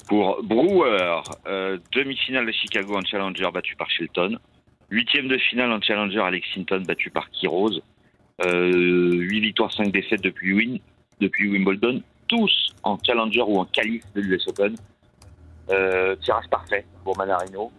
pour 0.07 0.41
Brewer. 0.43 1.21
Euh, 1.47 1.77
Demi-finale 1.91 2.47
de 2.47 2.51
Chicago 2.51 2.95
en 2.95 3.01
Challenger 3.01 3.49
battu 3.53 3.75
par 3.75 3.89
Shelton. 3.91 4.37
Huitième 4.89 5.27
de 5.27 5.37
finale 5.37 5.71
en 5.71 5.81
Challenger 5.81 6.21
à 6.21 6.31
Lexington 6.31 6.83
battu 6.87 7.11
par 7.11 7.29
Kirose. 7.29 7.81
Euh, 8.45 9.13
8 9.13 9.39
victoires, 9.39 9.71
5 9.71 9.91
défaites 9.91 10.21
depuis, 10.21 10.81
depuis 11.19 11.49
Wimbledon. 11.49 12.01
Tous 12.27 12.73
en 12.83 12.97
Challenger 13.05 13.41
ou 13.41 13.59
en 13.59 13.65
qualif 13.65 14.03
de 14.15 14.21
l'US 14.21 14.47
Open. 14.47 14.75
Euh, 15.71 16.15
tirage 16.17 16.47
parfait 16.49 16.85
pour 17.03 17.17
Manarino. 17.17 17.71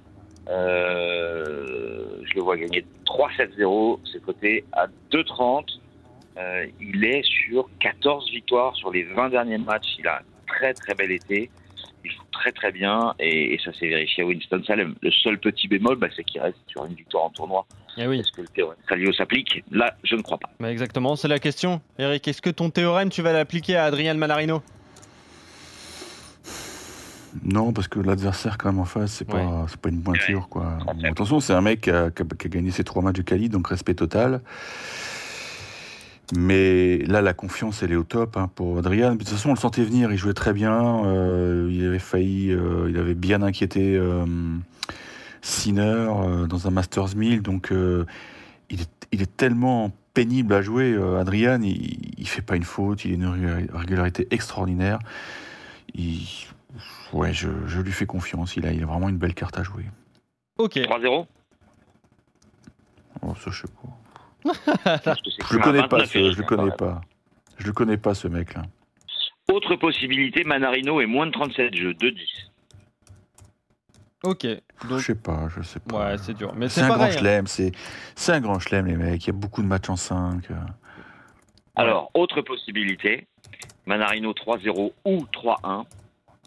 Euh, 0.48 2.22
je 2.24 2.34
le 2.34 2.40
vois 2.42 2.56
gagner 2.56 2.84
3-7-0. 3.06 4.00
C'est 4.12 4.22
coté 4.22 4.64
à 4.72 4.86
2,30. 5.12 5.64
Euh, 6.38 6.66
il 6.80 7.04
est 7.04 7.22
sur 7.24 7.68
14 7.80 8.30
victoires 8.30 8.74
sur 8.76 8.90
les 8.90 9.02
20 9.04 9.30
derniers 9.30 9.58
matchs. 9.58 9.96
Il 9.98 10.06
a 10.06 10.18
un 10.18 10.22
très 10.46 10.72
très 10.74 10.94
bel 10.94 11.10
été. 11.10 11.50
Il 12.04 12.10
joue 12.10 12.22
très 12.32 12.52
très 12.52 12.72
bien 12.72 13.14
et, 13.18 13.54
et 13.54 13.58
ça 13.62 13.72
s'est 13.74 13.88
vérifié 13.88 14.22
à 14.22 14.26
Winston-Salem. 14.26 14.94
Le 15.02 15.10
seul 15.10 15.38
petit 15.38 15.68
bémol, 15.68 15.96
bah, 15.96 16.06
c'est 16.16 16.24
qu'il 16.24 16.40
reste 16.40 16.56
sur 16.66 16.84
une 16.86 16.94
victoire 16.94 17.24
en 17.24 17.30
tournoi. 17.30 17.66
Eh 17.98 18.06
oui, 18.06 18.20
Est-ce 18.20 18.30
que 18.32 18.42
le 18.42 18.48
théorème 18.48 18.78
Salio 18.88 19.12
s'applique? 19.12 19.62
Là, 19.70 19.94
je 20.04 20.14
ne 20.14 20.22
crois 20.22 20.38
pas. 20.38 20.48
bah 20.60 20.70
exactement, 20.70 21.16
c'est 21.16 21.28
la 21.28 21.38
question. 21.40 21.82
Eric, 21.98 22.26
est-ce 22.28 22.40
que 22.40 22.48
ton 22.50 22.70
théorème, 22.70 23.10
tu 23.10 23.20
vas 23.20 23.32
l'appliquer 23.32 23.76
à 23.76 23.84
Adrian 23.84 24.14
Manarino? 24.14 24.62
Non, 27.44 27.72
parce 27.72 27.86
que 27.88 28.00
l'adversaire, 28.00 28.58
quand 28.58 28.70
même, 28.72 28.80
en 28.80 28.84
face, 28.84 29.12
c'est 29.12 29.32
Ouais. 29.32 29.40
pas, 29.40 29.66
c'est 29.68 29.78
pas 29.80 29.88
une 29.88 30.02
pointure, 30.02 30.48
quoi. 30.48 30.78
Bon, 30.84 31.04
attention, 31.04 31.38
c'est 31.40 31.52
un 31.52 31.60
mec 31.60 31.82
qui 31.82 31.90
a, 31.90 32.10
qui 32.10 32.22
a- 32.22 32.48
gagné 32.48 32.70
ses 32.72 32.82
trois 32.84 33.02
matchs 33.02 33.16
de 33.16 33.22
quali, 33.22 33.48
donc 33.48 33.68
respect 33.68 33.94
total. 33.94 34.40
Mais 36.36 36.98
là, 37.06 37.22
la 37.22 37.32
confiance, 37.34 37.82
elle 37.82 37.90
est 37.92 37.96
au 37.96 38.04
top 38.04 38.36
hein, 38.36 38.48
pour 38.54 38.78
Adrian. 38.78 39.12
De 39.14 39.18
toute 39.18 39.28
façon, 39.28 39.50
on 39.50 39.54
le 39.54 39.58
sentait 39.58 39.82
venir, 39.82 40.12
il 40.12 40.16
jouait 40.18 40.32
très 40.34 40.52
bien. 40.52 41.04
euh, 41.04 41.68
il 41.72 41.84
avait 41.86 41.98
failli, 41.98 42.52
euh, 42.52 42.86
il 42.88 42.96
avait 42.98 43.14
bien 43.14 43.42
inquiété 43.42 43.96
euh, 43.96 44.24
Sinner 45.42 45.82
euh, 46.08 46.46
dans 46.46 46.68
un 46.68 46.70
Masters 46.70 47.16
1000. 47.16 47.42
Donc, 47.42 47.72
euh, 47.72 48.04
il, 48.70 48.80
est, 48.82 48.90
il 49.10 49.22
est 49.22 49.36
tellement 49.36 49.90
pénible 50.14 50.54
à 50.54 50.62
jouer. 50.62 50.92
Euh, 50.92 51.20
Adrian, 51.20 51.60
il, 51.62 51.98
il 52.16 52.28
fait 52.28 52.42
pas 52.42 52.54
une 52.54 52.62
faute, 52.64 53.04
il 53.04 53.10
a 53.12 53.14
une 53.14 53.68
régularité 53.74 54.28
extraordinaire. 54.30 55.00
Il, 55.94 56.20
ouais, 57.12 57.32
je, 57.32 57.48
je 57.66 57.80
lui 57.80 57.92
fais 57.92 58.06
confiance. 58.06 58.56
Il 58.56 58.66
a, 58.66 58.72
il 58.72 58.82
a 58.82 58.86
vraiment 58.86 59.08
une 59.08 59.18
belle 59.18 59.34
carte 59.34 59.58
à 59.58 59.62
jouer. 59.62 59.84
Ok. 60.58 60.74
3-0 60.76 61.26
Oh, 63.22 63.34
ça, 63.36 63.50
je 63.50 63.62
sais 63.62 63.68
pas. 63.68 63.88
Je 65.50 65.54
le 65.56 65.60
connais 65.62 65.86
pas, 65.86 65.98
29, 65.98 66.08
ce, 66.10 66.32
je 66.32 66.38
le 66.38 66.44
connais 66.44 66.70
pas. 66.70 67.00
Je 67.58 67.66
le 67.66 67.72
connais 67.74 67.96
pas, 67.98 68.14
ce 68.14 68.26
mec-là. 68.28 68.62
Autre 69.52 69.76
possibilité, 69.76 70.44
Manarino 70.44 71.00
est 71.02 71.06
moins 71.06 71.26
de 71.26 71.32
37 71.32 71.74
jeux, 71.74 71.92
2-10. 71.92 72.16
Ok. 74.22 74.46
Je 74.82 74.88
Donc, 74.88 75.00
sais 75.00 75.14
pas, 75.14 75.48
je 75.54 75.62
sais 75.62 75.80
pas. 75.80 76.12
ouais, 76.12 76.18
c'est 76.18 76.32
dur. 76.34 76.54
Mais 76.54 76.68
C'est 76.70 76.80
un 76.82 76.88
grand 76.88 76.98
pareil. 76.98 77.14
hein. 77.14 77.18
chelem, 77.18 77.46
c'est 77.46 77.72
c'est 78.14 78.32
un 78.32 78.40
grand 78.40 78.58
chelem, 78.58 78.86
les 78.86 78.96
mecs. 78.96 79.24
Il 79.24 79.26
y 79.26 79.30
a 79.30 79.34
beaucoup 79.34 79.60
de 79.62 79.66
matchs 79.66 79.90
en 79.90 79.96
5. 79.96 80.48
Alors, 81.76 82.10
autre 82.14 82.40
possibilité, 82.42 83.26
Manarino 83.86 84.32
3-0 84.32 84.92
ou 85.04 85.26
3-1, 85.32 85.84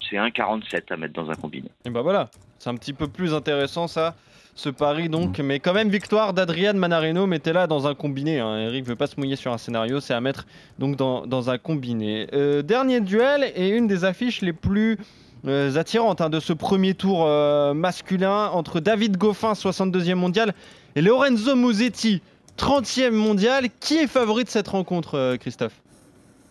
c'est 0.09 0.15
1,47 0.17 0.91
à 0.91 0.97
mettre 0.97 1.13
dans 1.13 1.29
un 1.29 1.35
combiné. 1.35 1.69
Et 1.85 1.89
bah 1.89 2.01
voilà. 2.01 2.29
C'est 2.59 2.69
un 2.69 2.75
petit 2.75 2.93
peu 2.93 3.07
plus 3.07 3.33
intéressant, 3.33 3.87
ça. 3.87 4.15
Ce 4.55 4.69
pari, 4.69 5.09
donc. 5.09 5.39
Mais 5.39 5.59
quand 5.59 5.73
même, 5.73 5.89
victoire 5.89 6.33
d'Adrian 6.33 6.75
Manarino. 6.75 7.25
Mettez 7.25 7.53
là 7.53 7.65
dans 7.67 7.87
un 7.87 7.95
combiné. 7.95 8.39
Hein. 8.39 8.59
Eric 8.59 8.85
veut 8.85 8.95
pas 8.95 9.07
se 9.07 9.15
mouiller 9.17 9.35
sur 9.35 9.51
un 9.51 9.57
scénario. 9.57 9.99
C'est 9.99 10.13
à 10.13 10.21
mettre 10.21 10.45
donc 10.79 10.95
dans, 10.95 11.25
dans 11.25 11.49
un 11.49 11.57
combiné. 11.57 12.27
Euh, 12.33 12.61
dernier 12.61 13.01
duel 13.01 13.51
et 13.55 13.69
une 13.69 13.87
des 13.87 14.05
affiches 14.05 14.41
les 14.41 14.53
plus. 14.53 14.97
euh, 15.45 15.75
attirantes 15.75 16.21
hein, 16.21 16.29
de 16.29 16.39
ce 16.39 16.53
premier 16.53 16.93
tour 16.93 17.25
euh, 17.25 17.73
masculin 17.73 18.47
entre 18.53 18.79
David 18.79 19.17
Goffin, 19.17 19.53
62e 19.53 20.15
mondial, 20.15 20.53
et 20.95 21.01
Lorenzo 21.01 21.55
Musetti, 21.55 22.21
30e 22.57 23.11
mondial. 23.11 23.65
Qui 23.81 23.97
est 23.97 24.07
favori 24.07 24.43
de 24.45 24.49
cette 24.49 24.67
rencontre, 24.69 25.35
Christophe? 25.37 25.82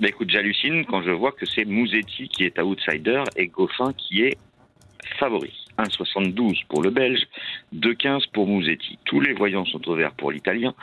Mais 0.02 0.09
écoute, 0.09 0.30
j'hallucine 0.30 0.85
quand 0.85 1.00
je 1.02 1.12
vois 1.12 1.30
que 1.30 1.47
c'est 1.47 1.64
Mouzetti 1.64 2.26
qui 2.26 2.42
est 2.42 2.59
outsider 2.59 3.23
et 3.37 3.47
Goffin 3.47 3.92
qui 3.92 4.23
est 4.23 4.37
favori. 5.21 5.54
1,72 5.78 6.66
pour 6.66 6.82
le 6.82 6.90
Belge, 6.90 7.21
2,15 7.73 8.25
pour 8.32 8.49
Mouzetti. 8.49 8.99
Tous 9.04 9.21
les 9.21 9.32
voyants 9.32 9.64
sont 9.64 9.88
au 9.88 9.94
vert 9.94 10.11
pour 10.14 10.32
l'Italien, 10.32 10.75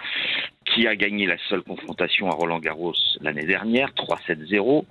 qui 0.63 0.88
a 0.88 0.95
gagné 0.95 1.25
la 1.27 1.38
seule 1.49 1.63
confrontation 1.63 2.29
à 2.29 2.33
Roland 2.33 2.59
Garros 2.59 2.93
l'année 3.19 3.45
dernière, 3.45 3.89
3-7-0, 3.89 4.85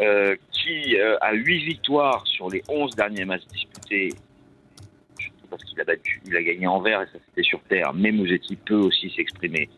euh, 0.00 0.36
qui 0.52 0.94
euh, 0.96 1.16
a 1.22 1.32
8 1.32 1.64
victoires 1.64 2.26
sur 2.26 2.50
les 2.50 2.62
11 2.68 2.94
derniers 2.94 3.24
matchs 3.24 3.46
disputés. 3.46 4.10
Parce 5.48 5.64
qu'il 5.64 5.80
a 5.80 5.84
battu, 5.84 6.20
il 6.26 6.36
a 6.36 6.42
gagné 6.42 6.66
en 6.66 6.80
vert 6.80 7.00
et 7.00 7.06
ça 7.06 7.18
c'était 7.30 7.42
sur 7.42 7.62
terre. 7.62 7.94
Mais 7.94 8.12
Mouzetti 8.12 8.56
peut 8.56 8.74
aussi 8.74 9.08
s'exprimer 9.16 9.70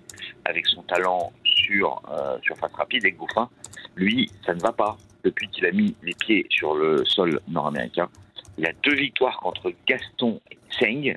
avec 0.45 0.67
son 0.67 0.83
talent 0.83 1.33
sur 1.69 2.01
euh, 2.11 2.39
surface 2.43 2.73
rapide 2.73 3.05
et 3.05 3.13
Goffin, 3.13 3.49
lui, 3.97 4.31
ça 4.45 4.55
ne 4.55 4.61
va 4.61 4.73
pas. 4.73 4.97
Depuis 5.25 5.49
qu'il 5.49 5.67
a 5.67 5.73
mis 5.73 5.95
les 6.03 6.15
pieds 6.15 6.47
sur 6.49 6.75
le 6.75 7.05
sol 7.05 7.41
nord-américain, 7.49 8.09
il 8.57 8.67
a 8.67 8.73
deux 8.85 8.95
victoires 8.95 9.37
contre 9.39 9.73
Gaston 9.87 10.41
et 10.51 10.59
Tseng, 10.71 11.17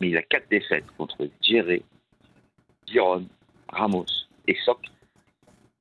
mais 0.00 0.08
il 0.08 0.16
a 0.16 0.22
quatre 0.22 0.48
défaites 0.50 0.84
contre 0.98 1.28
Djeré, 1.42 1.82
Giron, 2.86 3.26
Ramos 3.68 4.06
et 4.46 4.56
Sock. 4.64 4.86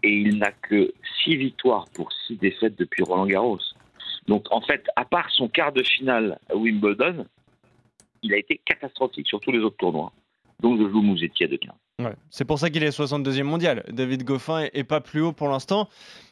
Et 0.01 0.11
il 0.11 0.37
n'a 0.37 0.51
que 0.51 0.93
six 1.23 1.35
victoires 1.35 1.85
pour 1.93 2.11
six 2.25 2.37
défaites 2.37 2.77
depuis 2.77 3.03
Roland 3.03 3.25
Garros. 3.25 3.59
Donc 4.27 4.47
en 4.51 4.61
fait, 4.61 4.85
à 4.95 5.05
part 5.05 5.29
son 5.31 5.49
quart 5.49 5.73
de 5.73 5.83
finale 5.83 6.39
à 6.49 6.55
Wimbledon, 6.55 7.25
il 8.21 8.33
a 8.33 8.37
été 8.37 8.59
catastrophique 8.65 9.27
sur 9.27 9.39
tous 9.39 9.51
les 9.51 9.59
autres 9.59 9.77
tournois. 9.77 10.13
Donc 10.61 10.79
je 10.79 10.89
joue 10.89 11.01
Mouzetti 11.01 11.43
à 11.43 11.47
2-15. 11.47 11.69
Ouais, 12.01 12.13
C'est 12.29 12.43
pour 12.43 12.59
ça 12.59 12.69
qu'il 12.69 12.83
est 12.83 12.89
62e 12.89 13.43
mondial. 13.43 13.83
David 13.89 14.23
Goffin 14.25 14.65
est, 14.73 14.83
pas 14.83 14.99
plus 14.99 15.21
haut 15.21 15.31
pour 15.31 15.47
l'instant. 15.47 15.87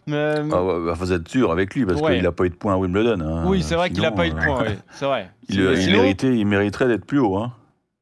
Euh, 0.09 0.49
Ah, 0.51 0.61
ouais, 0.63 0.85
bah, 0.87 0.93
vous 0.93 1.13
êtes 1.13 1.25
sûr 1.29 1.51
avec 1.53 1.73
lui, 1.73 1.85
parce 1.85 2.01
Ouais. 2.01 2.15
qu'il 2.15 2.23
n'a 2.23 2.33
pas 2.33 2.43
eu 2.45 2.49
de 2.49 2.55
points 2.55 2.73
à 2.73 2.77
Wimbledon. 2.77 3.21
hein. 3.21 3.43
oui, 3.47 3.63
c'est 3.63 3.75
vrai 3.75 3.89
qu'il 3.89 3.99
a 4.05 4.09
Sinon, 4.09 4.15
pas 4.17 4.27
eu 4.27 4.31
de 4.31 4.35
points. 4.35 4.63
oui, 4.67 4.73
C'est 4.91 5.05
vrai. 5.05 5.29
Il, 5.49 5.59
il 5.61 5.77
Sinon- 5.77 6.01
méritait, 6.01 6.35
il 6.37 6.45
mériterait 6.45 6.87
d'être 6.89 7.05
plus 7.05 7.19
haut. 7.19 7.37
Hein. 7.37 7.53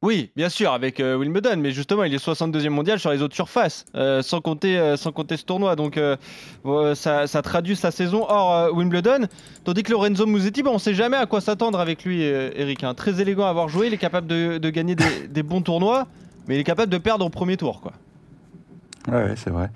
Oui, 0.02 0.32
bien 0.34 0.48
sûr, 0.48 0.72
avec 0.72 0.98
euh, 0.98 1.14
Wimbledon, 1.16 1.58
mais 1.58 1.70
justement, 1.70 2.02
il 2.02 2.12
est 2.12 2.18
62e 2.18 2.70
mondial 2.70 2.98
sur 2.98 3.12
les 3.12 3.22
autres 3.22 3.36
surfaces, 3.36 3.84
euh, 3.94 4.20
sans, 4.22 4.40
compter, 4.40 4.76
euh, 4.76 4.96
sans 4.96 5.12
compter 5.12 5.36
ce 5.36 5.44
tournoi. 5.44 5.76
Donc, 5.76 6.00
ça, 6.94 7.26
ça 7.28 7.42
traduit 7.42 7.76
sa 7.76 7.92
saison 7.92 8.26
hors 8.28 8.74
Wimbledon. 8.74 9.28
Tandis 9.62 9.84
que 9.84 9.92
Lorenzo 9.92 10.26
Musetti, 10.26 10.64
bah, 10.64 10.70
on 10.72 10.78
sait 10.80 10.94
jamais 10.94 11.16
à 11.16 11.26
quoi 11.26 11.40
s'attendre 11.40 11.78
avec 11.78 12.04
lui, 12.04 12.22
Eric. 12.22 12.82
hein. 12.82 12.94
Très 12.94 13.20
élégant 13.20 13.46
à 13.46 13.50
avoir 13.50 13.68
joué, 13.68 13.86
il 13.86 13.94
est 13.94 13.98
capable 13.98 14.26
de, 14.26 14.58
de 14.58 14.70
gagner 14.70 14.96
des, 14.96 15.28
des 15.28 15.44
bons 15.44 15.62
tournois, 15.62 16.08
mais 16.46 16.56
il 16.56 16.60
est 16.60 16.64
capable 16.64 16.90
de 16.92 16.98
perdre 16.98 17.24
au 17.24 17.30
premier 17.30 17.56
tour. 17.56 17.80
Quoi. 17.80 17.92
Ouais, 19.08 19.24
ouais, 19.30 19.34
c'est 19.36 19.50
vrai. 19.50 19.70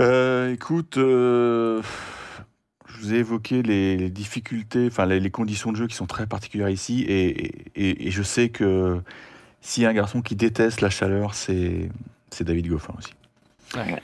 Euh, 0.00 0.52
écoute, 0.52 0.98
euh, 0.98 1.80
je 2.86 2.98
vous 3.00 3.14
ai 3.14 3.18
évoqué 3.18 3.62
les, 3.62 3.96
les 3.96 4.10
difficultés, 4.10 4.88
enfin 4.90 5.06
les, 5.06 5.20
les 5.20 5.30
conditions 5.30 5.72
de 5.72 5.76
jeu 5.76 5.86
qui 5.86 5.96
sont 5.96 6.06
très 6.06 6.26
particulières 6.26 6.68
ici, 6.68 7.02
et, 7.02 7.52
et- 7.76 8.06
et 8.08 8.10
je 8.10 8.22
sais 8.22 8.50
que 8.50 9.00
s'il 9.62 9.82
y 9.82 9.86
a 9.86 9.88
un 9.88 9.94
garçon 9.94 10.20
qui 10.22 10.36
déteste 10.36 10.80
la 10.80 10.90
chaleur, 10.90 11.34
c'est 11.34 11.88
c'est 12.30 12.44
David 12.44 12.68
Goffin 12.68 12.94
aussi. 12.98 13.14
Ouais. 13.76 14.02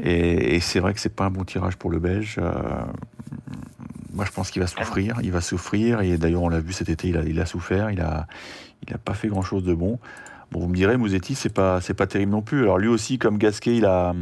Et, 0.00 0.56
et 0.56 0.60
c'est 0.60 0.80
vrai 0.80 0.94
que 0.94 1.00
c'est 1.00 1.14
pas 1.14 1.24
un 1.26 1.30
bon 1.30 1.44
tirage 1.44 1.76
pour 1.76 1.90
le 1.90 1.98
Belge. 1.98 2.36
euh, 2.38 2.52
moi, 4.14 4.24
je 4.24 4.30
pense 4.30 4.50
qu'il 4.50 4.60
va 4.62 4.66
souffrir. 4.68 5.18
Il 5.22 5.32
va 5.32 5.40
souffrir. 5.40 6.00
Et 6.00 6.16
d'ailleurs, 6.18 6.42
on 6.42 6.48
l'a 6.48 6.60
vu 6.60 6.72
cet 6.72 6.88
été, 6.88 7.08
il 7.08 7.16
a, 7.16 7.22
il 7.24 7.38
a 7.40 7.46
souffert. 7.46 7.90
Il 7.90 8.00
a, 8.00 8.26
il 8.86 8.92
a 8.94 8.98
pas 8.98 9.14
fait 9.14 9.28
grand 9.28 9.42
chose 9.42 9.64
de 9.64 9.74
bon. 9.74 9.98
Bon, 10.52 10.60
vous 10.60 10.68
me 10.68 10.74
direz, 10.76 10.96
Mouzetti, 10.96 11.34
c'est 11.34 11.52
pas, 11.52 11.80
c'est 11.80 11.94
pas 11.94 12.06
terrible 12.06 12.30
non 12.32 12.42
plus. 12.42 12.62
Alors 12.62 12.78
lui 12.78 12.88
aussi, 12.88 13.18
comme 13.18 13.38
Gasquet, 13.38 13.76
il 13.76 13.84
a, 13.86 14.14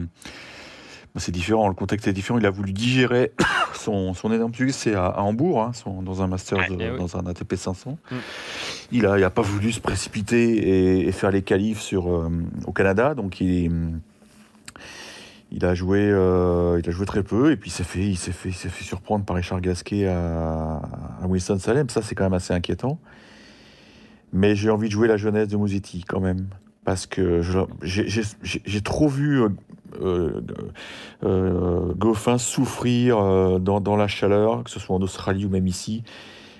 c'est 1.16 1.32
différent. 1.32 1.66
Le 1.68 1.74
contexte 1.74 2.06
est 2.06 2.12
différent. 2.12 2.38
Il 2.38 2.46
a 2.46 2.50
voulu 2.50 2.72
digérer 2.72 3.32
son, 3.74 4.14
son 4.14 4.32
énorme 4.32 4.54
succès 4.54 4.90
c'est 4.90 4.94
à, 4.94 5.06
à 5.06 5.22
Hambourg, 5.22 5.60
hein, 5.62 5.72
son- 5.74 6.02
dans 6.02 6.22
un 6.22 6.28
Masters, 6.28 6.60
euh, 6.70 6.76
eh 6.78 6.90
oui. 6.92 6.98
dans 6.98 7.16
un 7.16 7.26
ATP 7.26 7.56
500. 7.56 7.98
Mm. 8.10 8.14
Il 8.92 9.06
a, 9.06 9.18
il 9.18 9.24
a 9.24 9.30
pas 9.30 9.42
voulu 9.42 9.72
se 9.72 9.80
précipiter 9.80 10.52
et, 11.00 11.08
et 11.08 11.12
faire 11.12 11.30
les 11.32 11.42
qualifs 11.42 11.80
sur 11.80 12.08
euh, 12.08 12.30
au 12.66 12.72
Canada. 12.72 13.14
Donc 13.14 13.40
il, 13.40 13.70
il 15.52 15.64
a 15.64 15.74
joué, 15.74 15.98
euh, 16.00 16.80
il 16.82 16.88
a 16.88 16.92
joué 16.92 17.06
très 17.06 17.24
peu 17.24 17.50
et 17.50 17.56
puis 17.56 17.70
il 17.70 17.72
s'est 17.72 17.82
fait, 17.82 18.06
il 18.06 18.16
s'est 18.16 18.30
fait, 18.32 18.50
il 18.50 18.54
s'est 18.54 18.68
fait 18.68 18.84
surprendre 18.84 19.24
par 19.24 19.34
Richard 19.34 19.60
Gasquet 19.60 20.06
à, 20.06 20.80
à 21.22 21.26
Winston 21.26 21.58
Salem. 21.58 21.88
Ça, 21.90 22.02
c'est 22.02 22.14
quand 22.14 22.22
même 22.24 22.34
assez 22.34 22.54
inquiétant. 22.54 23.00
Mais 24.32 24.54
j'ai 24.54 24.70
envie 24.70 24.88
de 24.88 24.92
jouer 24.92 25.08
la 25.08 25.16
jeunesse 25.16 25.48
de 25.48 25.56
Mouzetti 25.56 26.04
quand 26.06 26.20
même. 26.20 26.46
Parce 26.84 27.06
que 27.06 27.42
j'ai- 27.82 28.80
trop 28.80 29.06
vu 29.08 29.42
euh, 29.42 29.48
euh, 30.00 30.40
euh, 31.24 31.92
Goffin 31.94 32.38
souffrir 32.38 33.18
euh, 33.18 33.58
dans, 33.58 33.80
dans 33.80 33.96
la 33.96 34.08
chaleur, 34.08 34.64
que 34.64 34.70
ce 34.70 34.80
soit 34.80 34.96
en 34.96 35.02
Australie 35.02 35.44
ou 35.44 35.50
même 35.50 35.66
ici. 35.66 36.02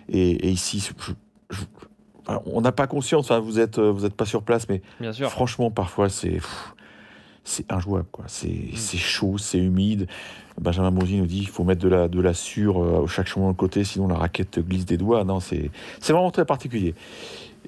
Et, 0.09 0.31
et 0.33 0.51
ici, 0.51 0.79
je- 0.99 1.13
je- 1.57 1.63
enfin, 2.27 2.41
on 2.47 2.61
n'a 2.61 2.73
pas 2.73 2.87
conscience, 2.87 3.31
hein, 3.31 3.41
vous 3.41 3.53
n'êtes 3.55 3.79
vous 3.79 4.05
êtes 4.05 4.15
pas 4.15 4.27
sur 4.27 4.43
place, 4.43 4.69
mais 4.69 4.83
Bien 5.01 5.13
sûr. 5.13 5.31
Franchement, 5.31 5.71
parfois, 5.71 6.09
c'est 6.11 6.39
c'est 7.43 7.73
injouable. 7.73 8.09
quoi. 8.13 8.25
C'est 8.29 8.71
c'est 8.75 8.99
chaud, 8.99 9.39
c'est 9.39 9.59
humide. 9.59 10.07
Benjamin 10.61 10.91
Mosi 10.91 11.17
nous 11.17 11.27
dit 11.27 11.41
qu'il 11.41 11.49
faut 11.49 11.65
mettre 11.65 11.81
de 11.81 11.89
la, 11.89 12.09
de 12.09 12.21
la 12.21 12.35
sur 12.35 12.83
euh, 12.83 13.07
chaque 13.07 13.27
chemin 13.29 13.51
de 13.53 13.57
côté, 13.57 13.83
sinon 13.85 14.09
la 14.09 14.17
raquette 14.17 14.51
te 14.53 14.61
glisse 14.61 14.85
des 14.85 14.99
doigts. 14.99 15.25
Non, 15.25 15.41
c'est 15.41 15.71
vraiment 16.03 16.31
très 16.31 16.45
particulier. 16.45 16.95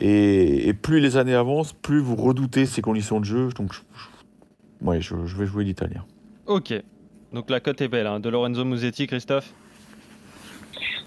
Et, 0.01 0.69
et 0.69 0.73
plus 0.75 1.01
les 1.01 1.17
années 1.17 1.35
avancent, 1.35 1.73
plus 1.73 2.01
vous 2.01 2.17
redoutez 2.17 2.67
ces 2.67 2.83
conditions 2.83 3.21
de 3.21 3.25
jeu. 3.25 3.49
Donc, 3.57 3.73
je, 3.73 3.81
je- 3.81 4.87
ouais, 4.87 5.01
je, 5.01 5.15
je 5.27 5.37
vais 5.37 5.47
jouer 5.47 5.65
l'italien. 5.65 6.05
Ok. 6.47 6.73
Donc 7.33 7.49
la 7.49 7.61
cote 7.61 7.81
est 7.81 7.89
belle, 7.89 8.07
hein, 8.07 8.21
de 8.21 8.29
Lorenzo 8.29 8.65
Musetti, 8.65 9.07
Christophe? 9.07 9.53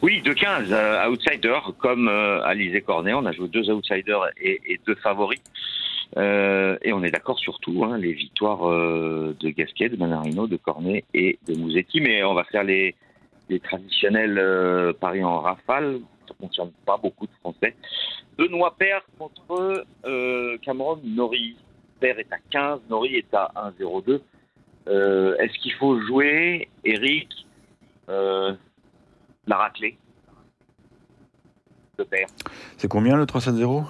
Oui, 0.01 0.21
de 0.21 0.33
15 0.33 0.67
euh, 0.71 1.07
outsiders, 1.09 1.71
comme 1.77 2.07
euh, 2.07 2.41
Alizé 2.43 2.81
Cornet. 2.81 3.13
On 3.13 3.25
a 3.25 3.31
joué 3.31 3.47
deux 3.47 3.69
outsiders 3.69 4.27
et, 4.41 4.59
et 4.67 4.79
deux 4.87 4.95
favoris. 4.95 5.39
Euh, 6.17 6.77
et 6.83 6.93
on 6.93 7.03
est 7.03 7.11
d'accord 7.11 7.39
sur 7.39 7.59
tout, 7.59 7.83
hein, 7.85 7.97
les 7.97 8.13
victoires 8.13 8.69
euh, 8.69 9.35
de 9.39 9.49
Gasquet, 9.49 9.89
de 9.89 9.97
Manarino, 9.97 10.47
de 10.47 10.57
Cornet 10.57 11.03
et 11.13 11.37
de 11.47 11.55
Mouzetti. 11.55 12.01
Mais 12.01 12.23
on 12.23 12.33
va 12.33 12.43
faire 12.45 12.63
les, 12.63 12.95
les 13.49 13.59
traditionnels 13.59 14.37
euh, 14.37 14.93
paris 14.93 15.23
en 15.23 15.39
rafale. 15.41 15.99
Ça 16.27 16.33
ne 16.39 16.47
concerne 16.47 16.71
pas 16.85 16.97
beaucoup 16.97 17.27
de 17.27 17.31
Français. 17.41 17.75
Benoît 18.37 18.75
Père 18.77 19.01
contre 19.17 19.85
euh, 20.05 20.57
Cameron 20.61 20.99
Nori. 21.03 21.55
Père 21.99 22.19
est 22.19 22.31
à 22.31 22.37
15, 22.49 22.81
Nori 22.89 23.15
est 23.15 23.33
à 23.33 23.51
1,02. 23.79 24.21
Euh, 24.87 25.35
Est-ce 25.37 25.57
qu'il 25.59 25.73
faut 25.73 25.99
jouer, 26.01 26.69
Eric, 26.83 27.29
euh, 28.09 28.53
la 29.47 29.57
raclée? 29.57 29.97
De 31.97 32.03
Père 32.03 32.27
C'est 32.77 32.89
combien 32.89 33.15
le 33.15 33.25
3-7-0 33.25 33.85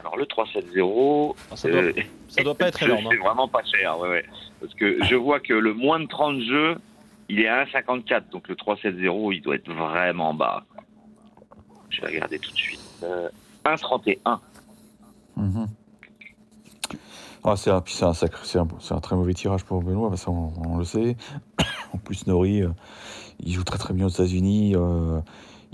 Alors 0.00 0.16
le 0.16 0.24
3-7-0, 0.24 1.36
Ah, 1.50 1.56
ça, 1.56 1.68
doit, 1.68 1.80
euh, 1.80 1.92
ça 2.28 2.42
doit 2.42 2.54
pas 2.56 2.68
être 2.68 2.82
énorme. 2.84 3.06
C'est 3.08 3.16
hein. 3.16 3.20
vraiment 3.22 3.46
pas 3.48 3.62
cher, 3.64 3.98
ouais, 4.00 4.08
ouais. 4.08 4.24
Parce 4.60 4.74
que 4.74 5.02
je 5.04 5.14
vois 5.14 5.38
que 5.38 5.54
le 5.54 5.72
moins 5.74 6.00
de 6.00 6.06
30 6.06 6.40
jeux, 6.40 6.76
il 7.28 7.40
est 7.40 7.48
à 7.48 7.64
1,54. 7.66 8.30
Donc 8.30 8.48
le 8.48 8.56
3-7-0, 8.56 9.32
il 9.34 9.42
doit 9.42 9.54
être 9.54 9.70
vraiment 9.72 10.34
bas. 10.34 10.64
quoi. 10.74 10.82
Je 11.90 12.00
vais 12.00 12.08
regarder 12.08 12.38
tout 12.38 12.50
de 12.52 12.56
suite. 12.56 12.80
Euh, 13.02 13.28
1,31. 13.64 14.38
Mhm. 15.36 15.66
Ah, 17.44 17.54
c'est 17.56 17.70
un, 17.70 17.76
un, 17.76 18.12
sacré- 18.12 18.44
c'est 18.44 18.58
un, 18.92 19.00
très 19.00 19.14
mauvais 19.14 19.34
tirage 19.34 19.64
pour 19.64 19.80
Benoît, 19.82 20.12
qu'on 20.24 20.52
on 20.66 20.78
le 20.78 20.84
sait. 20.84 21.16
en 21.92 21.98
plus, 21.98 22.26
Nori, 22.26 22.62
euh, 22.62 22.70
il 23.40 23.52
joue 23.52 23.62
très 23.62 23.78
très 23.78 23.94
bien 23.94 24.06
aux 24.06 24.10
États-Unis. 24.10 24.74
euh, 24.74 25.20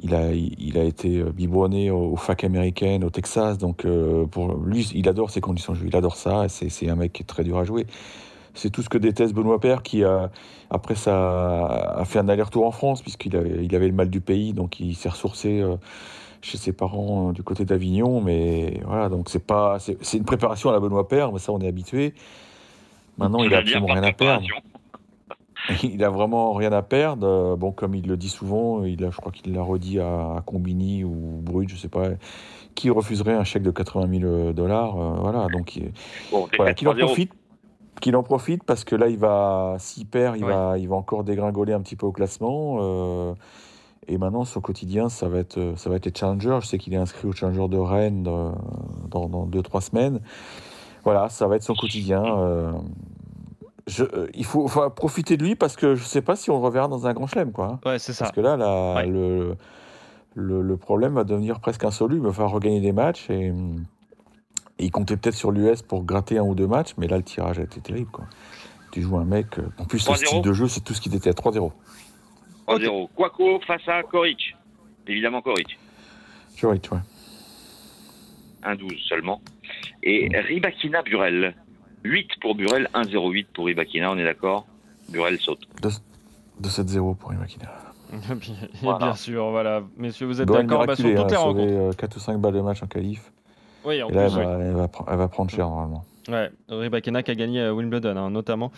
il, 0.02 0.14
a, 0.14 0.32
il, 0.32 0.76
a 0.78 0.84
été 0.84 1.18
euh, 1.18 1.30
biberonné 1.32 1.90
aux, 1.90 2.12
aux 2.12 2.16
facs 2.16 2.44
américaines, 2.44 3.04
au 3.04 3.10
Texas. 3.10 3.56
Donc, 3.56 3.86
pour 4.30 4.54
lui, 4.56 4.90
il 4.94 5.08
adore 5.08 5.30
ces 5.30 5.40
conditions 5.40 5.72
de 5.72 5.78
jeu. 5.78 5.86
Il 5.86 5.96
adore 5.96 6.16
ça. 6.16 6.48
c'est 6.48 6.88
un 6.90 6.96
mec 6.96 7.12
qui 7.14 7.22
est 7.22 7.26
très 7.26 7.44
dur 7.44 7.56
à 7.58 7.64
jouer. 7.64 7.86
C'est 8.54 8.70
tout 8.70 8.82
ce 8.82 8.88
que 8.88 8.98
déteste 8.98 9.34
Benoît 9.34 9.58
Père, 9.60 9.82
qui, 9.82 10.04
a, 10.04 10.30
après 10.70 10.94
ça, 10.94 11.66
a 11.96 12.04
fait 12.04 12.18
un 12.18 12.28
aller-retour 12.28 12.66
en 12.66 12.70
France, 12.70 13.00
puisqu'il 13.02 13.34
avait, 13.36 13.64
il 13.64 13.74
avait 13.74 13.88
le 13.88 13.94
mal 13.94 14.10
du 14.10 14.20
pays. 14.20 14.52
Donc, 14.52 14.78
il 14.80 14.94
s'est 14.94 15.08
ressourcé. 15.08 15.60
euh, 15.60 15.76
chez 16.44 16.58
ses 16.58 16.72
parents 16.72 17.28
euh, 17.28 17.32
du 17.32 17.44
côté 17.44 17.64
d'Avignon, 17.64 18.20
mais 18.20 18.80
voilà, 18.84 19.08
donc 19.08 19.28
c'est 19.28 19.46
pas, 19.46 19.78
c'est 19.78 19.96
c'est 20.04 20.16
une 20.16 20.24
préparation 20.24 20.70
à 20.70 20.72
la 20.72 20.80
Benoît 20.80 21.06
Père, 21.06 21.30
mais 21.30 21.38
ça 21.38 21.52
on 21.52 21.60
est 21.60 21.68
habitué. 21.68 22.14
Maintenant, 23.16 23.44
il 23.44 23.54
a 23.54 23.58
absolument 23.58 23.86
rien 23.92 24.02
à 24.02 24.12
perdre. 24.12 24.46
Il 25.84 26.02
a 26.02 26.10
vraiment 26.10 26.52
rien 26.54 26.72
à 26.72 26.82
perdre. 26.82 27.54
Bon, 27.56 27.70
comme 27.70 27.94
il 27.94 28.08
le 28.08 28.16
dit 28.16 28.28
souvent, 28.28 28.82
il 28.82 29.04
a, 29.04 29.10
je 29.10 29.16
crois 29.18 29.30
qu'il 29.30 29.52
l'a 29.54 29.62
redit 29.62 30.00
à, 30.00 30.38
à 30.38 30.42
Combini 30.44 31.04
ou 31.04 31.38
Brut, 31.40 31.68
je 31.68 31.76
sais 31.76 31.86
pas, 31.88 32.08
qui 32.74 32.90
refuserait 32.90 33.34
un 33.34 33.44
chèque 33.44 33.62
de 33.62 33.70
80 33.70 34.08
000 34.20 34.52
dollars. 34.52 35.00
euh, 35.00 35.14
voilà, 35.20 35.46
donc 35.46 35.76
il- 35.76 35.92
Bon, 36.32 36.48
voilà, 36.56 36.74
qu'il 36.74 36.88
en 36.88 36.94
3-0. 36.94 37.06
profite. 37.06 37.32
Qu'il 38.00 38.16
en 38.16 38.22
profite 38.22 38.64
parce 38.64 38.82
que 38.84 38.96
là, 38.96 39.08
il 39.08 39.18
va, 39.18 39.76
s'il 39.78 40.06
perd, 40.06 40.36
il, 40.36 40.44
Ouais. 40.44 40.52
va, 40.52 40.78
il 40.78 40.88
va 40.88 40.96
encore 40.96 41.22
dégringoler 41.24 41.72
un 41.72 41.80
petit 41.80 41.94
peu 41.96 42.06
au 42.06 42.12
classement. 42.12 42.78
euh, 42.80 43.34
et 44.08 44.18
maintenant, 44.18 44.44
son 44.44 44.60
quotidien, 44.60 45.08
ça 45.08 45.28
va 45.28 45.38
être, 45.38 45.74
ça 45.76 45.88
va 45.88 45.96
être 45.96 46.06
les 46.06 46.12
challengers. 46.14 46.58
Je 46.62 46.66
sais 46.66 46.78
qu'il 46.78 46.92
est 46.94 46.96
inscrit 46.96 47.28
au 47.28 47.32
challenger 47.32 47.68
de 47.68 47.76
Rennes 47.78 48.24
euh, 48.26 48.50
dans, 49.08 49.28
dans 49.28 49.46
deux, 49.46 49.62
trois 49.62 49.80
semaines. 49.80 50.20
Voilà, 51.04 51.28
ça 51.28 51.46
va 51.46 51.54
être 51.56 51.62
son 51.62 51.74
quotidien. 51.74 52.24
euh, 52.24 52.72
je, 53.86 54.04
euh, 54.04 54.26
il 54.34 54.44
faut, 54.44 54.66
faut 54.68 54.88
profiter 54.90 55.36
de 55.36 55.44
lui 55.44 55.54
parce 55.54 55.76
que 55.76 55.94
je 55.94 56.02
sais 56.04 56.22
pas 56.22 56.34
si 56.34 56.50
on 56.50 56.58
le 56.58 56.64
reverra 56.64 56.88
dans 56.88 57.06
un 57.06 57.12
grand 57.12 57.26
chelem, 57.28 57.52
quoi. 57.52 57.66
hein. 57.84 57.88
Ouais, 57.88 57.98
c'est 58.00 58.12
ça. 58.12 58.24
Parce 58.24 58.34
que 58.34 58.40
là, 58.40 58.56
la- 58.56 58.94
Ouais. 58.96 59.06
le, 59.06 59.56
le, 60.34 60.62
le 60.62 60.76
problème 60.76 61.14
va 61.14 61.24
devenir 61.24 61.60
presque 61.60 61.84
insoluble. 61.84 62.22
Il 62.24 62.26
va 62.26 62.32
falloir 62.32 62.52
regagner 62.52 62.80
des 62.80 62.92
matchs. 62.92 63.28
Et, 63.30 63.50
hum, 63.50 63.84
et 64.82 64.86
il 64.86 64.90
comptait 64.90 65.16
peut-être 65.16 65.36
sur 65.36 65.52
l'US 65.52 65.80
pour 65.82 66.02
gratter 66.04 66.38
un 66.38 66.42
ou 66.42 66.54
deux 66.56 66.66
matchs, 66.66 66.94
mais 66.98 67.06
là, 67.06 67.16
le 67.16 67.22
tirage 67.22 67.58
a 67.60 67.62
été 67.62 67.80
terrible. 67.80 68.10
Quoi. 68.10 68.24
Tu 68.90 69.00
joues 69.00 69.16
un 69.16 69.24
mec. 69.24 69.46
euh, 69.58 69.62
En 69.78 69.84
plus, 69.84 70.04
le 70.08 70.14
3-0. 70.14 70.26
style 70.26 70.42
de 70.42 70.52
jeu, 70.52 70.66
c'est 70.66 70.80
tout 70.80 70.92
ce 70.92 71.00
qui 71.00 71.08
était 71.14 71.30
à 71.30 71.32
3-0. 71.32 71.70
3-0. 72.66 73.08
Quaco 73.14 73.60
face 73.66 73.86
à 73.86 74.02
Koric. 74.02 74.56
Évidemment 75.06 75.40
Koric. 75.40 75.78
Tu 76.56 76.66
vois. 76.66 76.74
1-12 78.64 78.98
seulement. 79.08 79.40
Et 80.02 80.28
Ribakina 80.36 81.02
Burel. 81.02 81.54
8 82.04 82.28
pour 82.40 82.56
Burel, 82.56 82.88
1-0-8 82.94 83.46
pour 83.54 83.66
Ribakina, 83.66 84.10
on 84.10 84.18
est 84.18 84.24
d'accord 84.24 84.66
Burel 85.08 85.38
saute. 85.38 85.60
2-7-0 86.60 87.16
pour 87.16 87.32
Imakina. 87.32 87.70
Bien, 88.12 88.54
Voilà. 88.82 88.98
bien 89.06 89.14
sûr, 89.14 89.50
voilà. 89.50 89.82
Messieurs, 89.96 90.26
vous 90.26 90.40
êtes 90.42 90.48
d'accord 90.48 90.84
bah, 90.86 90.96
sur 90.96 91.04
toutes 91.04 91.18
hein, 91.18 91.26
les 91.30 91.36
rencontres. 91.36 91.68
sauvé 91.68 91.96
4 91.96 92.16
ou 92.16 92.20
5 92.20 92.38
balles 92.38 92.52
de 92.54 92.60
match 92.60 92.82
en 92.82 92.86
qualif. 92.86 93.32
Oui, 93.84 94.02
en 94.02 94.08
Et 94.08 94.12
là, 94.12 94.28
plus, 94.28 94.38
elle, 94.38 94.46
oui. 94.46 94.46
va, 94.46 94.64
elle 94.64 94.72
va 94.74 94.88
elle 95.10 95.18
va 95.18 95.28
prendre 95.28 95.50
cher 95.50 95.68
normalement. 95.68 96.04
Ouais, 96.28 96.50
Rybakina 96.68 97.24
qui 97.24 97.32
a 97.32 97.34
gagné 97.34 97.62
à 97.62 97.74
Wimbledon, 97.74 98.16
hein, 98.16 98.30
notamment. 98.30 98.70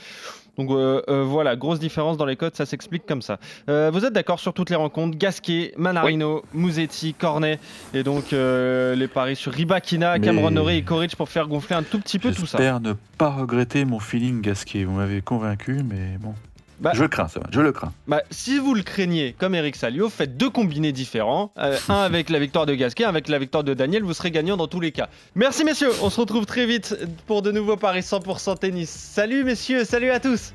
Donc 0.57 0.71
euh, 0.71 1.03
euh, 1.09 1.25
voilà, 1.25 1.57
grosse 1.57 1.79
différence 1.79 2.17
dans 2.17 2.25
les 2.25 2.37
codes, 2.37 2.55
ça 2.55 2.65
s'explique 2.65 3.05
comme 3.07 3.21
ça. 3.21 3.39
Euh, 3.69 3.91
vous 3.93 4.07
êtes 4.07 4.15
d'accord 4.15 4.39
sur 4.41 4.55
toutes 4.55 4.71
les 4.71 4.77
rencontres? 4.77 5.19
Gasquet, 5.19 5.75
Manarino, 5.77 6.43
Musetti, 6.55 7.13
Cornet, 7.13 7.59
et 7.93 8.03
donc 8.03 8.33
euh, 8.33 8.95
les 8.95 9.09
paris 9.09 9.37
sur 9.37 9.53
Rybakina, 9.53 10.15
Mais- 10.19 10.25
Cameron 10.25 10.53
Norrie 10.53 10.77
et 10.79 10.83
Koric 10.83 11.17
pour 11.17 11.29
faire 11.29 11.49
gonfler 11.49 11.77
un 11.77 11.83
tout 11.83 11.99
petit 12.01 12.19
peu 12.19 12.31
tout 12.31 12.47
ça. 12.47 12.57
J'espère 12.57 12.81
ne 12.81 12.95
pas 13.19 13.31
regretter 13.31 13.85
mon 13.85 13.99
feeling 13.99 14.41
Gasquet. 14.41 14.85
Vous 14.85 14.93
m'avez 14.95 15.21
convaincu, 15.21 15.83
mais 15.87 16.17
bon. 16.19 16.35
Bah- 16.81 16.93
je 16.95 17.03
le 17.03 17.09
crains, 17.09 17.29
ça 17.29 17.41
va. 17.41 17.47
Je 17.51 17.61
le 17.61 17.73
crains. 17.73 17.93
Bah, 18.09 18.23
si 18.31 18.59
vous 18.59 18.75
le 18.75 18.83
craignez, 18.83 19.35
comme 19.39 19.55
Eric 19.55 19.77
Salio, 19.77 20.09
faites 20.09 20.37
deux 20.37 20.51
combinés 20.51 20.93
différents. 20.93 21.53
Euh, 21.59 21.77
un 21.89 22.03
avec 22.03 22.31
la 22.31 22.39
victoire 22.39 22.67
de 22.67 22.75
Gasquet, 22.75 23.05
un 23.05 23.09
avec 23.09 23.29
la 23.29 23.39
victoire 23.39 23.65
de 23.65 23.75
Daniel, 23.75 24.03
vous 24.03 24.15
serez 24.15 24.31
gagnant 24.31 24.57
dans 24.57 24.67
tous 24.67 24.81
les 24.81 24.93
cas. 24.93 25.09
Merci 25.35 25.65
messieurs, 25.65 25.91
on 26.03 26.11
se 26.11 26.21
retrouve 26.21 26.47
très 26.47 26.67
vite 26.67 26.97
pour 27.27 27.43
de 27.43 27.53
nouveaux 27.53 27.77
paris 27.77 28.01
100% 28.01 28.59
tennis. 28.59 28.91
Salut 28.91 29.45
messieurs, 29.45 29.85
salut 29.85 30.11
à 30.11 30.21
tous. 30.21 30.53